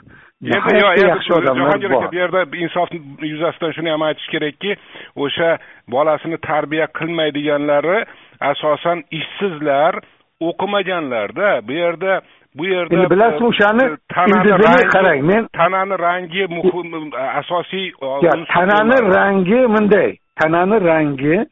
Endi 0.45 1.05
yaxshi 1.09 1.33
odamlar 1.39 1.91
bor. 1.93 2.13
bu 2.13 2.17
yerda 2.17 2.41
insof 2.65 2.89
yuzasidan 3.33 3.73
shuni 3.77 3.91
ham 3.95 4.03
aytish 4.09 4.29
kerakki 4.35 4.77
o'sha 5.25 5.49
bolasini 5.95 6.39
tarbiya 6.51 6.87
qilmaydiganlari 6.99 7.99
asosan 8.41 9.03
ishsizlar 9.11 9.95
o'qimaganlarda 10.41 11.69
bu 11.69 11.73
yerda 11.73 12.21
bu 12.55 12.67
yerda 12.67 12.95
endi 12.95 13.11
bilasizmi 13.11 13.47
o'shani 13.47 13.85
tanani 14.15 14.89
qarang 14.95 15.21
men 15.31 15.49
tanani 15.59 15.97
rangi 16.07 16.47
muhim 16.57 17.11
asosiy 17.41 17.87
tanani 18.55 18.99
rangi 19.17 19.61
bunday. 19.75 20.11
Tanani 20.41 20.85
rangi 20.91 21.47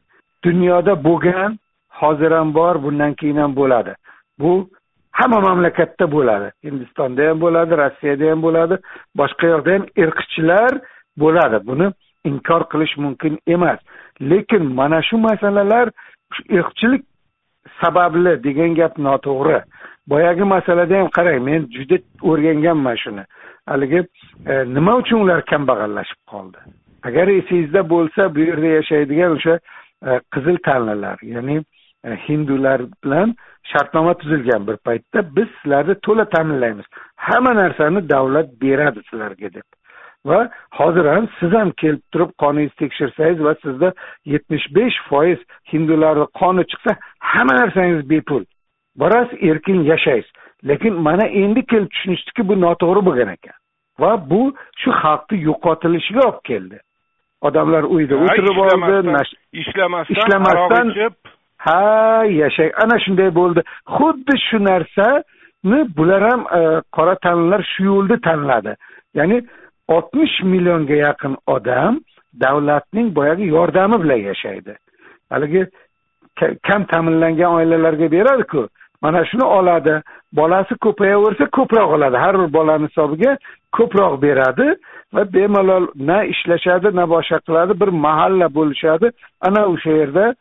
dunyoda 0.45 1.05
bo'lgan 1.05 1.59
hozir 1.89 2.31
ham 2.31 2.55
bor 2.55 2.83
bundan 2.85 3.15
keyin 3.15 3.37
ham 3.37 3.57
bo'ladi. 3.57 3.93
Bu 4.39 4.69
hamma 5.13 5.41
mamlakatda 5.41 6.13
bo'ladi. 6.13 6.49
Hindistonda 6.65 7.29
ham 7.29 7.41
bo'ladi 7.41 7.73
rossiyada 7.83 8.31
ham 8.31 8.43
bo'ladi 8.47 8.75
boshqa 9.21 9.47
yoqda 9.53 9.71
ham 9.75 9.85
irqchilar 10.03 10.73
bo'ladi. 11.23 11.67
Buni 11.69 11.87
inkor 12.31 12.63
qilish 12.73 12.95
mumkin 13.05 13.39
emas. 13.47 13.79
Lekin 14.31 14.65
mana 14.79 15.03
shu 15.09 15.17
masalalar 15.29 15.87
irqchilik 16.49 17.03
sababli 17.81 18.45
degan 18.45 18.75
gap 18.75 18.99
noto'g'ri. 18.99 19.63
Boyagi 20.07 20.45
masalada 20.55 20.99
ham 21.01 21.09
qarang 21.17 21.45
men 21.49 21.69
juda 21.77 21.97
o'rganganman 22.31 22.97
shuni. 23.05 23.25
Haligi 23.67 24.01
e, 24.47 24.53
nima 24.77 24.97
uchun 25.03 25.21
ular 25.25 25.45
kambag'allashib 25.53 26.21
qoldi? 26.33 26.59
Agar 27.09 27.29
esingizda 27.29 27.83
bo'lsa 27.95 28.35
bu 28.35 28.41
yerda 28.49 28.69
yashaydigan 28.79 29.37
o'sha 29.37 29.55
e, 30.09 30.21
qizil 30.35 30.57
tanlilar 30.67 31.19
ya'ni 31.35 31.57
e, 32.05 32.11
hindular 32.27 32.81
bilan 33.05 33.35
shartnoma 33.73 34.15
tuzilgan 34.21 34.67
bir 34.69 34.77
paytda 34.77 35.37
biz 35.37 35.49
sizlarni 35.59 35.95
to'la 36.07 36.25
ta'minlaymiz. 36.35 36.87
Hamma 37.17 37.55
narsani 37.63 38.09
davlat 38.15 38.49
beradi 38.63 39.01
sizlarga 39.11 39.55
deb. 39.57 39.67
Va 40.27 40.51
hozir 40.79 41.05
ham 41.15 41.29
siz 41.41 41.53
ham 41.53 41.71
kelib 41.71 42.03
turib 42.13 42.31
qoningizni 42.43 42.77
tekshirsangiz 42.83 43.45
va 43.47 43.55
sizda 43.65 43.93
yetmish 44.25 44.67
besh 44.77 44.99
foiz 45.09 45.41
hindularni 45.73 46.27
qoni 46.41 46.65
chiqsa 46.71 46.93
hamma 47.19 47.55
narsangiz 47.61 48.11
bepul. 48.11 48.45
Borasiz 48.97 49.39
erkin 49.51 49.83
yashaysiz. 49.93 50.33
Lekin 50.69 50.95
mana 50.95 51.27
endi 51.27 51.67
kelib 51.67 51.91
tushunishdiki 51.91 52.49
bu 52.49 52.61
noto'g'ri 52.61 53.03
bo'lgan 53.09 53.29
ekan. 53.37 53.57
Va 54.01 54.31
bu 54.31 54.43
shu 54.81 54.91
xalqni 55.03 55.37
yo'qotilishiga 55.49 56.23
olib 56.29 56.43
keldi. 56.51 56.79
Odamlar 57.49 57.83
uyda 57.83 58.15
o'tirib 58.25 58.59
oldi 58.63 58.75
ishlamasdan 59.53 60.09
ishlamasdan 60.13 60.89
ha 61.67 62.25
yashay. 62.41 62.71
Ana 62.83 62.97
shunday 63.05 63.31
bo'ldi. 63.41 63.61
Xuddi 63.97 64.35
shu 64.47 64.59
narsani 64.71 65.81
bular 65.97 66.23
ham 66.31 66.41
e, 66.59 66.61
qora 66.97 67.15
tanlilar 67.25 67.63
shu 67.73 67.85
yo'lda 67.85 68.17
tanladi. 68.29 68.73
Ya'ni 69.19 69.39
oltmish 69.89 70.43
millionga 70.43 70.95
yaqin 70.95 71.37
odam 71.47 72.01
davlatning 72.41 73.15
boyagi 73.15 73.45
yordami 73.45 74.03
bilan 74.03 74.21
yashaydi. 74.31 74.77
Haligi 75.31 75.67
kam 76.69 76.85
ta'minlangan 76.85 77.55
oilalarga 77.59 78.13
beradiku 78.13 78.69
mana 79.03 79.25
shuni 79.25 79.45
oladi 79.45 80.03
bolasi 80.33 80.75
ko'payaversa 80.75 81.45
ko'proq 81.57 81.89
oladi 81.97 82.17
har 82.17 82.35
bir 82.41 82.53
bolani 82.53 82.89
hisobiga 82.89 83.37
ko'proq 83.79 84.23
beradi 84.23 84.69
va 85.15 85.33
bemalol 85.35 85.85
na 85.95 86.25
ishlashadi 86.33 86.97
na 86.97 87.05
boshqa 87.15 87.39
qiladi 87.47 87.81
bir 87.81 87.89
mahalla 87.89 88.55
bo'lishadi. 88.55 89.11
Ana 89.41 89.67
o'sha 89.73 89.91
yerda 89.91 90.35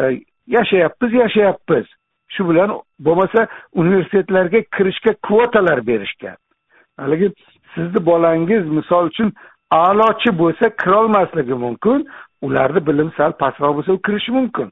e, 0.00 0.02
yashayapmiz 0.46 1.12
yashayapmiz. 1.22 1.86
Shu 2.34 2.48
bilan 2.48 2.70
bo'lmasa 3.06 3.46
universitetlarga 3.74 4.60
kirishga 4.76 5.12
kvotalar 5.26 5.86
berishgan. 5.86 6.36
Haligi 7.00 7.28
sizni 7.74 8.06
bolangiz 8.10 8.64
misol 8.78 9.12
uchun 9.12 9.32
a'lochi 9.70 10.30
bo'lsa 10.38 10.70
kirolmasligi 10.82 11.54
mumkin 11.64 12.06
ularni 12.42 12.86
bilim 12.86 13.12
sal 13.16 13.32
pastroq 13.42 13.76
bo'lsa 13.76 13.92
u 13.92 14.02
kirishi 14.06 14.32
mumkin. 14.32 14.68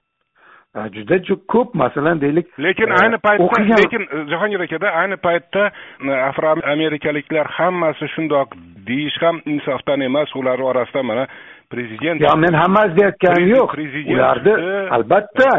Juda 0.77 1.17
ko'p 1.49 1.75
masalan 1.75 2.21
deylik 2.21 2.47
lekin 2.61 2.89
e, 2.89 2.97
ayni 3.03 3.19
paytda 3.19 3.77
lekin 3.83 4.03
e, 4.13 4.31
jahongir 4.31 4.61
akada 4.61 4.91
ayni 4.91 5.17
paytda 5.17 5.71
e, 6.09 6.11
afro 6.13 6.51
amerikaliklar 6.73 7.47
hammasi 7.47 8.09
shundoq 8.15 8.49
deyish 8.89 9.17
ham 9.23 9.41
insofdan 9.47 10.01
emas 10.01 10.37
ular 10.37 10.59
orasida 10.59 11.03
mana 11.03 11.27
prezident 11.71 12.21
yo'q 12.21 12.37
men 12.45 12.55
hammasi 12.63 12.97
deyotganim 12.99 13.49
yo'q. 13.57 13.71
ularni 14.13 14.55
albatta. 14.97 15.51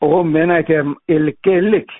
O'g'lim 0.00 0.32
men 0.32 0.48
aytyapman 0.58 0.96
ellikka 1.08 1.50
ellik. 1.50 1.92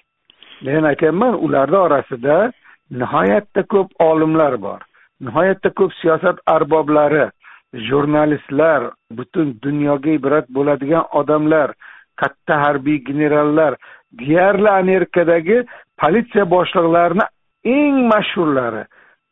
Men 0.63 0.85
aytyapman 0.85 1.35
ularni 1.45 1.77
orasida 1.77 2.53
nihoyatda 2.91 3.63
ko'p 3.63 3.89
olimlar 3.99 4.63
bor. 4.63 4.81
Nihoyatda 5.21 5.71
ko'p 5.71 5.93
siyosat 6.01 6.39
arboblari 6.47 7.31
jurnalistlar 7.89 8.91
butun 9.11 9.59
dunyoga 9.63 10.11
ibrat 10.11 10.49
bo'ladigan 10.57 11.05
odamlar 11.13 11.75
katta 12.17 12.61
harbiy 12.65 12.99
generallar 13.05 13.77
deyarli 14.19 14.71
amerikadagi 14.71 15.65
politsiya 16.03 16.45
boshliqlarini 16.51 17.27
eng 17.65 17.97
mashhurlari 18.13 18.85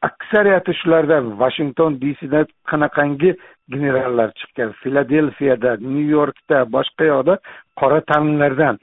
aksariyati 0.09 0.73
shulardan 0.81 1.25
vashington 1.43 1.99
dsda 2.03 2.41
qanaqangi 2.71 3.31
generallar 3.75 4.29
chiqqan? 4.39 4.73
Filadelfiyada 4.83 5.77
nyu 5.93 6.05
yorkda 6.17 6.59
boshqa 6.75 7.05
yoqda 7.13 7.35
qora 7.81 8.01
tanlilardan 8.11 8.77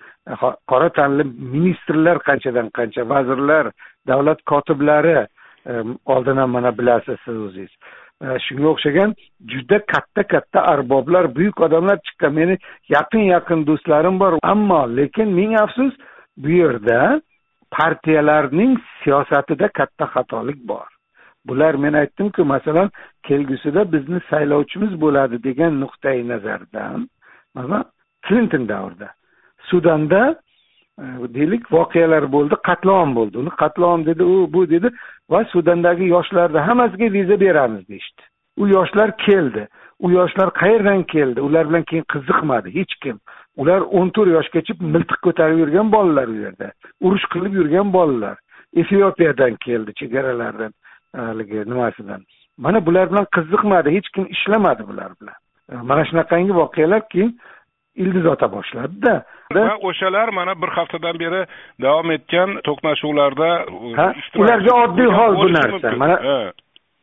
qora 0.72 0.90
tanli 1.00 1.24
ministrlar 1.56 2.18
qanchadan 2.30 2.68
qancha 2.78 3.04
vazirlar 3.14 3.66
davlat 4.08 4.42
kotiblari 4.46 5.28
oldin 6.06 6.38
ham 6.38 6.50
mana 6.50 6.78
bilasiz 6.78 7.18
siz 7.26 7.36
o'zingiz. 7.36 7.72
E, 8.24 8.28
shunga 8.46 8.68
o'xshagan 8.74 9.16
juda 9.52 9.80
katta 9.94 10.24
katta 10.24 10.60
arboblar 10.74 11.36
buyuk 11.36 11.62
odamlar 11.62 11.98
chiqqan. 12.08 12.34
Meni 12.34 12.58
yaqin 12.96 13.24
yaqin 13.36 13.68
do'stlarim 13.68 14.20
bor 14.20 14.34
ammo 14.44 14.82
lekin 14.98 15.28
ming 15.40 15.54
afsus 15.62 15.94
bu 16.38 16.50
yerda 16.50 17.22
partiyalarning 17.72 18.78
siyosatida 19.04 19.68
katta 19.68 20.06
xatolik 20.14 20.60
bor. 20.72 20.88
Bular 21.48 21.74
men 21.76 21.94
aytdimku 21.94 22.46
masalan 22.46 22.92
kelgusida 23.28 23.92
bizni 23.94 24.20
saylovchimiz 24.30 25.02
bo'ladi 25.02 25.44
degan 25.44 25.82
nuqtai 25.82 26.28
nazardan 26.28 27.10
masalan 27.56 27.84
klinton 28.26 28.68
davrida. 28.70 29.10
Sudanda 29.70 30.22
E, 31.00 31.34
deylik 31.34 31.72
voqealar 31.72 32.26
bo'ldi 32.36 32.56
qatlom 32.70 33.16
bo'ldi. 33.18 33.38
Uni 33.44 33.52
qatlom 33.62 34.06
dedi 34.06 34.24
u 34.24 34.54
bu 34.54 34.70
dedi 34.70 34.90
va 35.32 35.44
sudandagi 35.54 36.06
yoshlarni 36.16 36.60
hammasiga 36.68 37.14
viza 37.14 37.40
beramiz 37.46 37.88
deyishdi. 37.90 38.22
U 38.62 38.68
yoshlar 38.68 39.18
keldi. 39.18 39.68
U 40.00 40.12
yoshlar 40.12 40.50
qayerdan 40.62 41.04
keldi? 41.14 41.42
Ular 41.42 41.70
bilan 41.70 41.84
keyin 41.90 42.06
qiziqmadi 42.14 42.76
hech 42.76 42.94
kim. 43.04 43.20
Ular 43.62 43.82
o'n 44.00 44.10
to'rt 44.16 44.32
yoshgacha 44.38 44.74
miltiq 44.96 45.20
ko'tarib 45.28 45.58
yurgan 45.64 45.92
bolalar 45.96 46.28
u 46.36 46.38
yerda. 46.44 46.72
Urush 47.06 47.26
qilib 47.34 47.54
yurgan 47.60 47.94
bolalar. 47.94 48.38
Efiopiyadan 48.82 49.56
keldi 49.66 49.94
chegaralardan 50.02 50.74
e, 51.16 51.20
haligi 51.30 51.64
nimasidan. 51.72 52.22
Mana 52.58 52.86
bular 52.86 53.12
bilan 53.12 53.28
qiziqmadi 53.36 53.96
hech 53.96 54.10
kim 54.16 54.26
ishlamadi 54.36 54.88
bular 54.88 55.12
bilan. 55.22 55.38
E, 55.72 55.76
mana 55.90 56.06
shunaqangi 56.10 56.54
voqealar 56.62 57.02
keyin 57.14 57.32
ildiz 57.96 58.26
ota 58.26 58.52
boshladida. 58.56 59.24
Va 59.56 59.78
o'shalar 59.82 60.30
mana 60.30 60.62
bir 60.62 60.68
haftadan 60.68 61.20
beri 61.20 61.46
davom 61.82 62.12
etgan 62.12 62.50
to'qnashuvlarda 62.68 63.50
ularga 64.42 64.74
oddiy 64.84 65.10
hol 65.20 65.36
bu 65.44 65.54
narsa. 65.54 65.92
mana 65.98 66.18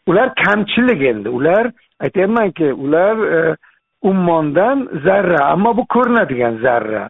ular 0.07 0.29
kamchilik 0.45 1.03
endi. 1.03 1.29
Ular 1.29 1.71
aytyapmanki 2.01 2.73
ular 2.73 3.17
e, 3.39 3.57
ummondan 4.03 4.89
zarra 5.05 5.45
ammo 5.45 5.77
bu 5.77 5.87
ko'rinadigan 5.87 6.57
zarra. 6.57 7.09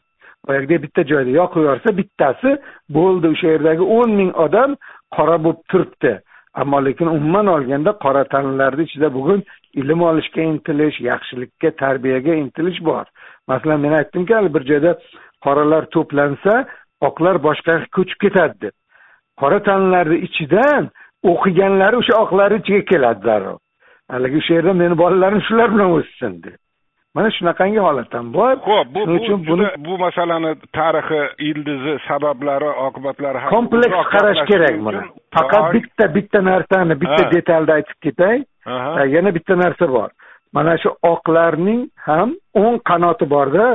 Boyagidek 0.48 0.82
bitta 0.82 1.04
joyda 1.04 1.30
yoqib 1.30 1.60
yuborsa 1.60 1.96
bittasi 1.96 2.56
bo'ldi. 2.88 3.26
O'sha 3.34 3.48
yerdagi 3.54 3.84
o'n 3.98 4.10
ming 4.20 4.32
odam 4.46 4.76
qora 5.16 5.36
bo'lib 5.44 5.62
turibdi. 5.70 6.20
Ammo 6.54 6.84
lekin 6.84 7.06
umuman 7.06 7.46
olganda 7.46 7.92
qora 8.04 8.24
tanlilarni 8.24 8.82
ichida 8.88 9.14
bugun 9.14 9.42
ilm 9.80 10.02
olishga 10.02 10.42
intilish 10.42 11.00
yaxshilikka 11.10 11.70
tarbiyaga 11.82 12.34
intilish 12.34 12.80
bor. 12.84 13.04
Masalan 13.48 13.80
men 13.80 13.92
aytdimki 13.92 14.34
hali 14.34 14.54
bir 14.54 14.64
joyda 14.70 14.98
qoralar 15.44 15.84
to'plansa 15.94 16.54
oqlar 17.08 17.36
boshqa 17.46 17.72
ko'chib 17.96 18.18
ketadi. 18.24 18.56
Deb 18.62 18.74
qora 19.40 19.58
tanlilarni 19.68 20.18
ichidan 20.26 20.82
o'qiganlari 21.32 21.96
o'sha 22.02 22.14
oqlarni 22.24 22.58
ichiga 22.62 22.82
keladi 22.92 23.26
darrov 23.28 23.58
haligi 24.12 24.36
o'sha 24.42 24.52
yerda 24.58 24.72
meni 24.82 24.94
bolalarim 25.02 25.40
shular 25.48 25.68
bilan 25.74 25.90
o'ssin 25.98 26.32
deb 26.44 26.56
mana 27.16 27.28
shunaqangi 27.36 27.80
holat 27.88 28.14
ham 28.16 28.26
bor. 28.36 28.54
Ho'p 28.70 28.88
bu 28.94 29.02
uchun 29.16 29.38
buni 29.50 29.68
bu 29.86 29.94
masalani 30.04 30.52
tarixi 30.78 31.20
ildizi 31.48 31.94
sabablari 32.08 32.70
oqibatlari 32.86 33.38
kompleks 33.54 33.96
qarash 34.14 34.42
kerak 34.50 34.76
buni. 34.86 35.02
Faqat 35.36 35.64
bitta 35.76 36.04
bitta 36.16 36.44
narsani 36.50 36.94
bitta 37.02 37.24
detalda 37.36 37.78
aytib 37.78 37.98
ketay. 38.06 38.36
Yana 39.14 39.34
bitta 39.36 39.54
narsa 39.62 39.88
bor. 39.96 40.10
Mana 40.56 40.74
shu 40.82 40.90
oqlarning 41.12 41.80
ham 42.08 42.28
o'ng 42.62 42.76
qanoti 42.90 43.30
borda 43.34 43.66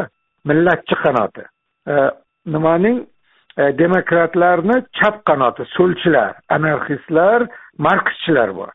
millatchi 0.45 0.95
qanoti. 1.03 1.45
E, 1.87 1.95
nimaning? 2.45 3.05
E, 3.57 3.71
demokratlarni 3.77 4.77
chap 4.97 5.23
qanoti 5.29 5.65
so'lchilar 5.75 6.37
anarxistlar 6.55 7.47
markschilar 7.77 8.55
bor. 8.55 8.71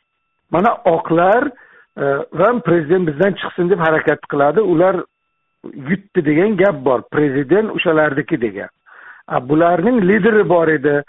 Mana 0.50 0.74
oqlar 0.84 1.48
e, 1.48 2.04
va 2.38 2.48
prezident 2.68 3.08
bizdan 3.10 3.38
chiqsin 3.40 3.70
deb 3.70 3.80
harakat 3.86 4.26
qiladi. 4.32 4.60
Ular 4.60 5.02
yutdi 5.90 6.24
degan 6.30 6.56
gap 6.62 6.82
bor. 6.88 7.02
Prezident 7.10 7.70
o'shalarniki 7.76 8.40
degan. 8.40 8.72
Bularning 9.48 10.02
lideri 10.08 10.48
bor 10.48 10.68
edi 10.68 11.02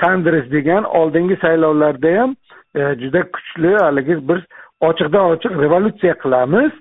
sanders 0.00 0.50
degan. 0.50 0.84
Oldingi 0.84 1.36
saylovlarda 1.42 2.12
ham 2.18 2.36
juda 2.74 3.22
kuchli 3.34 3.72
haligi 3.80 4.16
bir 4.28 4.44
ochiqdan 4.88 5.24
ochiq 5.32 5.58
revolyutsiya 5.64 6.14
qilamiz. 6.22 6.72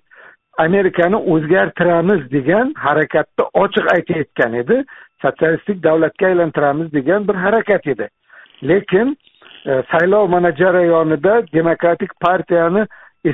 Amerikani 0.66 1.16
o'zgartiramiz 1.34 2.32
degan 2.32 2.74
harakatni 2.86 3.46
ochiq 3.64 3.86
aytayotgan 3.96 4.54
edi. 4.54 4.84
Sotsialistik 5.22 5.84
davlatga 5.84 6.28
aylantiramiz 6.28 6.94
degan 6.94 7.28
bir 7.28 7.36
harakat 7.36 7.88
edi. 7.88 8.10
Lekin 8.64 9.18
e, 9.66 9.84
saylov 9.92 10.30
mana 10.30 10.52
jarayonida 10.52 11.44
demokratik 11.54 12.12
partiyani 12.22 12.88
e, 13.26 13.34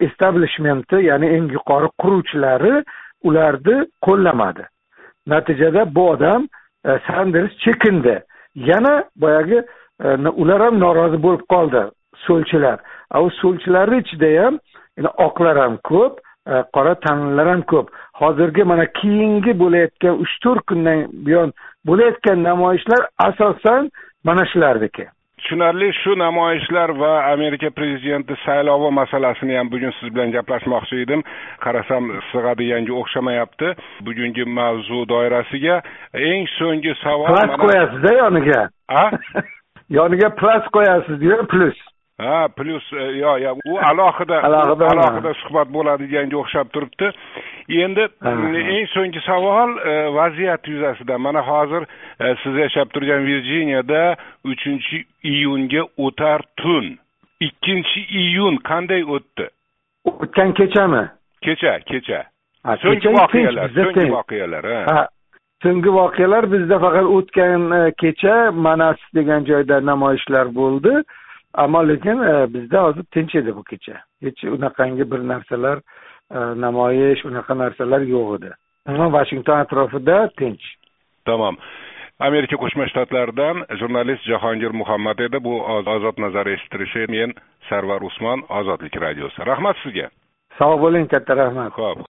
establishmenti 0.00 0.96
ya'ni 0.96 1.26
eng 1.36 1.52
yuqori 1.52 1.88
quruvchilari 2.02 2.84
ularni 3.22 3.76
qo'llamadi. 4.06 4.64
Natijada 5.26 5.94
bu 5.94 6.10
odam 6.10 6.48
e, 6.86 6.98
sanders 7.06 7.52
chekindi. 7.58 8.22
Yana 8.54 9.04
boyagi 9.16 9.62
e, 10.04 10.08
ular 10.42 10.60
ham 10.62 10.80
norozi 10.80 11.22
bo'lib 11.22 11.44
qoldi 11.52 11.82
so'lchilar. 12.26 12.78
A 13.10 13.22
u 13.22 13.30
so'lchilarni 13.30 13.98
ichida 14.04 14.44
ham 14.44 14.58
oqlar 15.26 15.56
ham 15.58 15.76
ko'p 15.90 16.20
qora 16.46 16.94
tanlilar 17.06 17.48
ham 17.48 17.62
ko'p. 17.72 17.90
Hozirgi 18.20 18.64
mana 18.64 18.86
keyingi 19.00 19.52
bo'layotgan 19.62 20.20
uch 20.24 20.34
to'rt 20.44 20.66
kundan 20.70 21.08
buyon 21.26 21.52
bo'layotgan 21.88 22.42
namoyishlar 22.48 23.02
asosan 23.28 23.90
mana 24.24 24.46
shularniki 24.52 25.06
tushunarli 25.44 25.92
shu 25.92 26.14
namoyishlar 26.18 26.90
va 27.00 27.32
amerika 27.32 27.70
prezidenti 27.70 28.34
saylovi 28.44 28.90
masalasini 28.94 29.56
ham 29.56 29.70
bugun 29.70 29.92
siz 30.00 30.14
bilan 30.14 30.32
gaplashmoqchi 30.32 31.00
edim. 31.04 31.22
Qarasam 31.64 32.08
sig'adiganga 32.30 32.92
o'xshamayapti. 33.00 33.74
Bugungi 34.06 34.44
mavzu 34.58 35.04
doirasiga 35.08 35.82
eng 36.30 36.48
so'nggi 36.58 36.94
savol 37.02 37.28
plas 37.28 37.56
qo'yasizda 37.64 38.12
yoniga? 38.20 38.62
A? 38.88 39.04
Yoniga 39.98 40.30
plas 40.40 40.64
qo'yasizyu 40.76 41.46
plyus 41.52 41.78
ha 42.18 42.48
plyus 42.48 42.92
e, 42.92 43.04
yo 43.18 43.36
yo 43.38 43.56
u 43.64 43.78
alohida 43.90 44.42
alohida 44.42 44.86
alohida 44.86 45.34
suhbat 45.42 45.68
bo'ladiganga 45.76 46.36
o'xshab 46.42 46.70
turibdi. 46.74 47.10
Endi 47.84 48.04
eng 48.24 48.86
so'nggi 48.94 49.20
savol 49.26 49.78
e, 49.78 49.94
vaziyat 50.14 50.68
yuzasidan 50.68 51.20
mana 51.20 51.42
hozir 51.48 51.86
e, 52.20 52.34
siz 52.42 52.54
yashab 52.64 52.92
turgan 52.94 53.26
virjiniyada 53.26 54.16
uchinchi 54.44 55.04
iyunga 55.22 55.82
o'tar 55.98 56.40
tun. 56.56 56.98
Ikkinchi 57.40 58.00
iyun 58.22 58.56
qanday 58.68 59.02
o'tdi? 59.16 59.48
O'tgan 60.04 60.54
kechami? 60.54 61.02
Kecha 61.42 61.80
kecha. 61.90 62.22
So'nggi 62.82 63.10
voqealar 63.18 63.74
so'nggi 63.74 64.06
voqealar 64.12 64.70
ha. 64.86 65.02
So'nggi 65.64 65.90
voqealar 65.98 66.46
bizda 66.52 66.78
faqat 66.84 67.10
o'tgan 67.16 67.66
kecha 68.00 68.36
manas 68.52 69.02
degan 69.18 69.44
joyda 69.50 69.80
namoyishlar 69.90 70.54
bo'ldi 70.60 71.02
ammo 71.54 71.88
lekin 71.88 72.22
e, 72.22 72.34
bizda 72.54 72.82
hozir 72.82 73.04
tinch 73.14 73.34
edi 73.34 73.56
bu 73.56 73.62
kecha. 73.64 73.96
Hech 74.22 74.44
unaqangi 74.56 75.10
bir 75.10 75.20
narsalar 75.32 75.78
e, 76.30 76.38
namoyish 76.64 77.24
unaqa 77.24 77.58
narsalar 77.58 78.00
yo'q 78.00 78.36
edi. 78.38 78.50
Umuman 78.88 79.12
vashington 79.12 79.58
atrofida 79.64 80.28
tinch. 80.38 80.64
Tamom 81.26 81.56
amerika 82.20 82.56
qo'shma 82.56 82.88
shtatlaridan 82.90 83.64
jurnalist 83.80 84.24
jahongir 84.32 84.72
muhammad 84.80 85.18
edi. 85.18 85.38
Bu 85.46 85.54
ozod 85.76 86.18
nazar 86.18 86.46
eshittirishi 86.56 87.06
men 87.14 87.34
sarvar 87.68 88.02
usmon 88.10 88.44
ozodlik 88.48 88.96
radiosi. 89.06 89.46
Rahmat 89.50 89.76
sizga. 89.82 90.08
Sog' 90.58 90.80
bo'ling 90.84 91.06
katta 91.10 91.36
rahmat. 91.42 91.72
Ho'p 91.78 92.02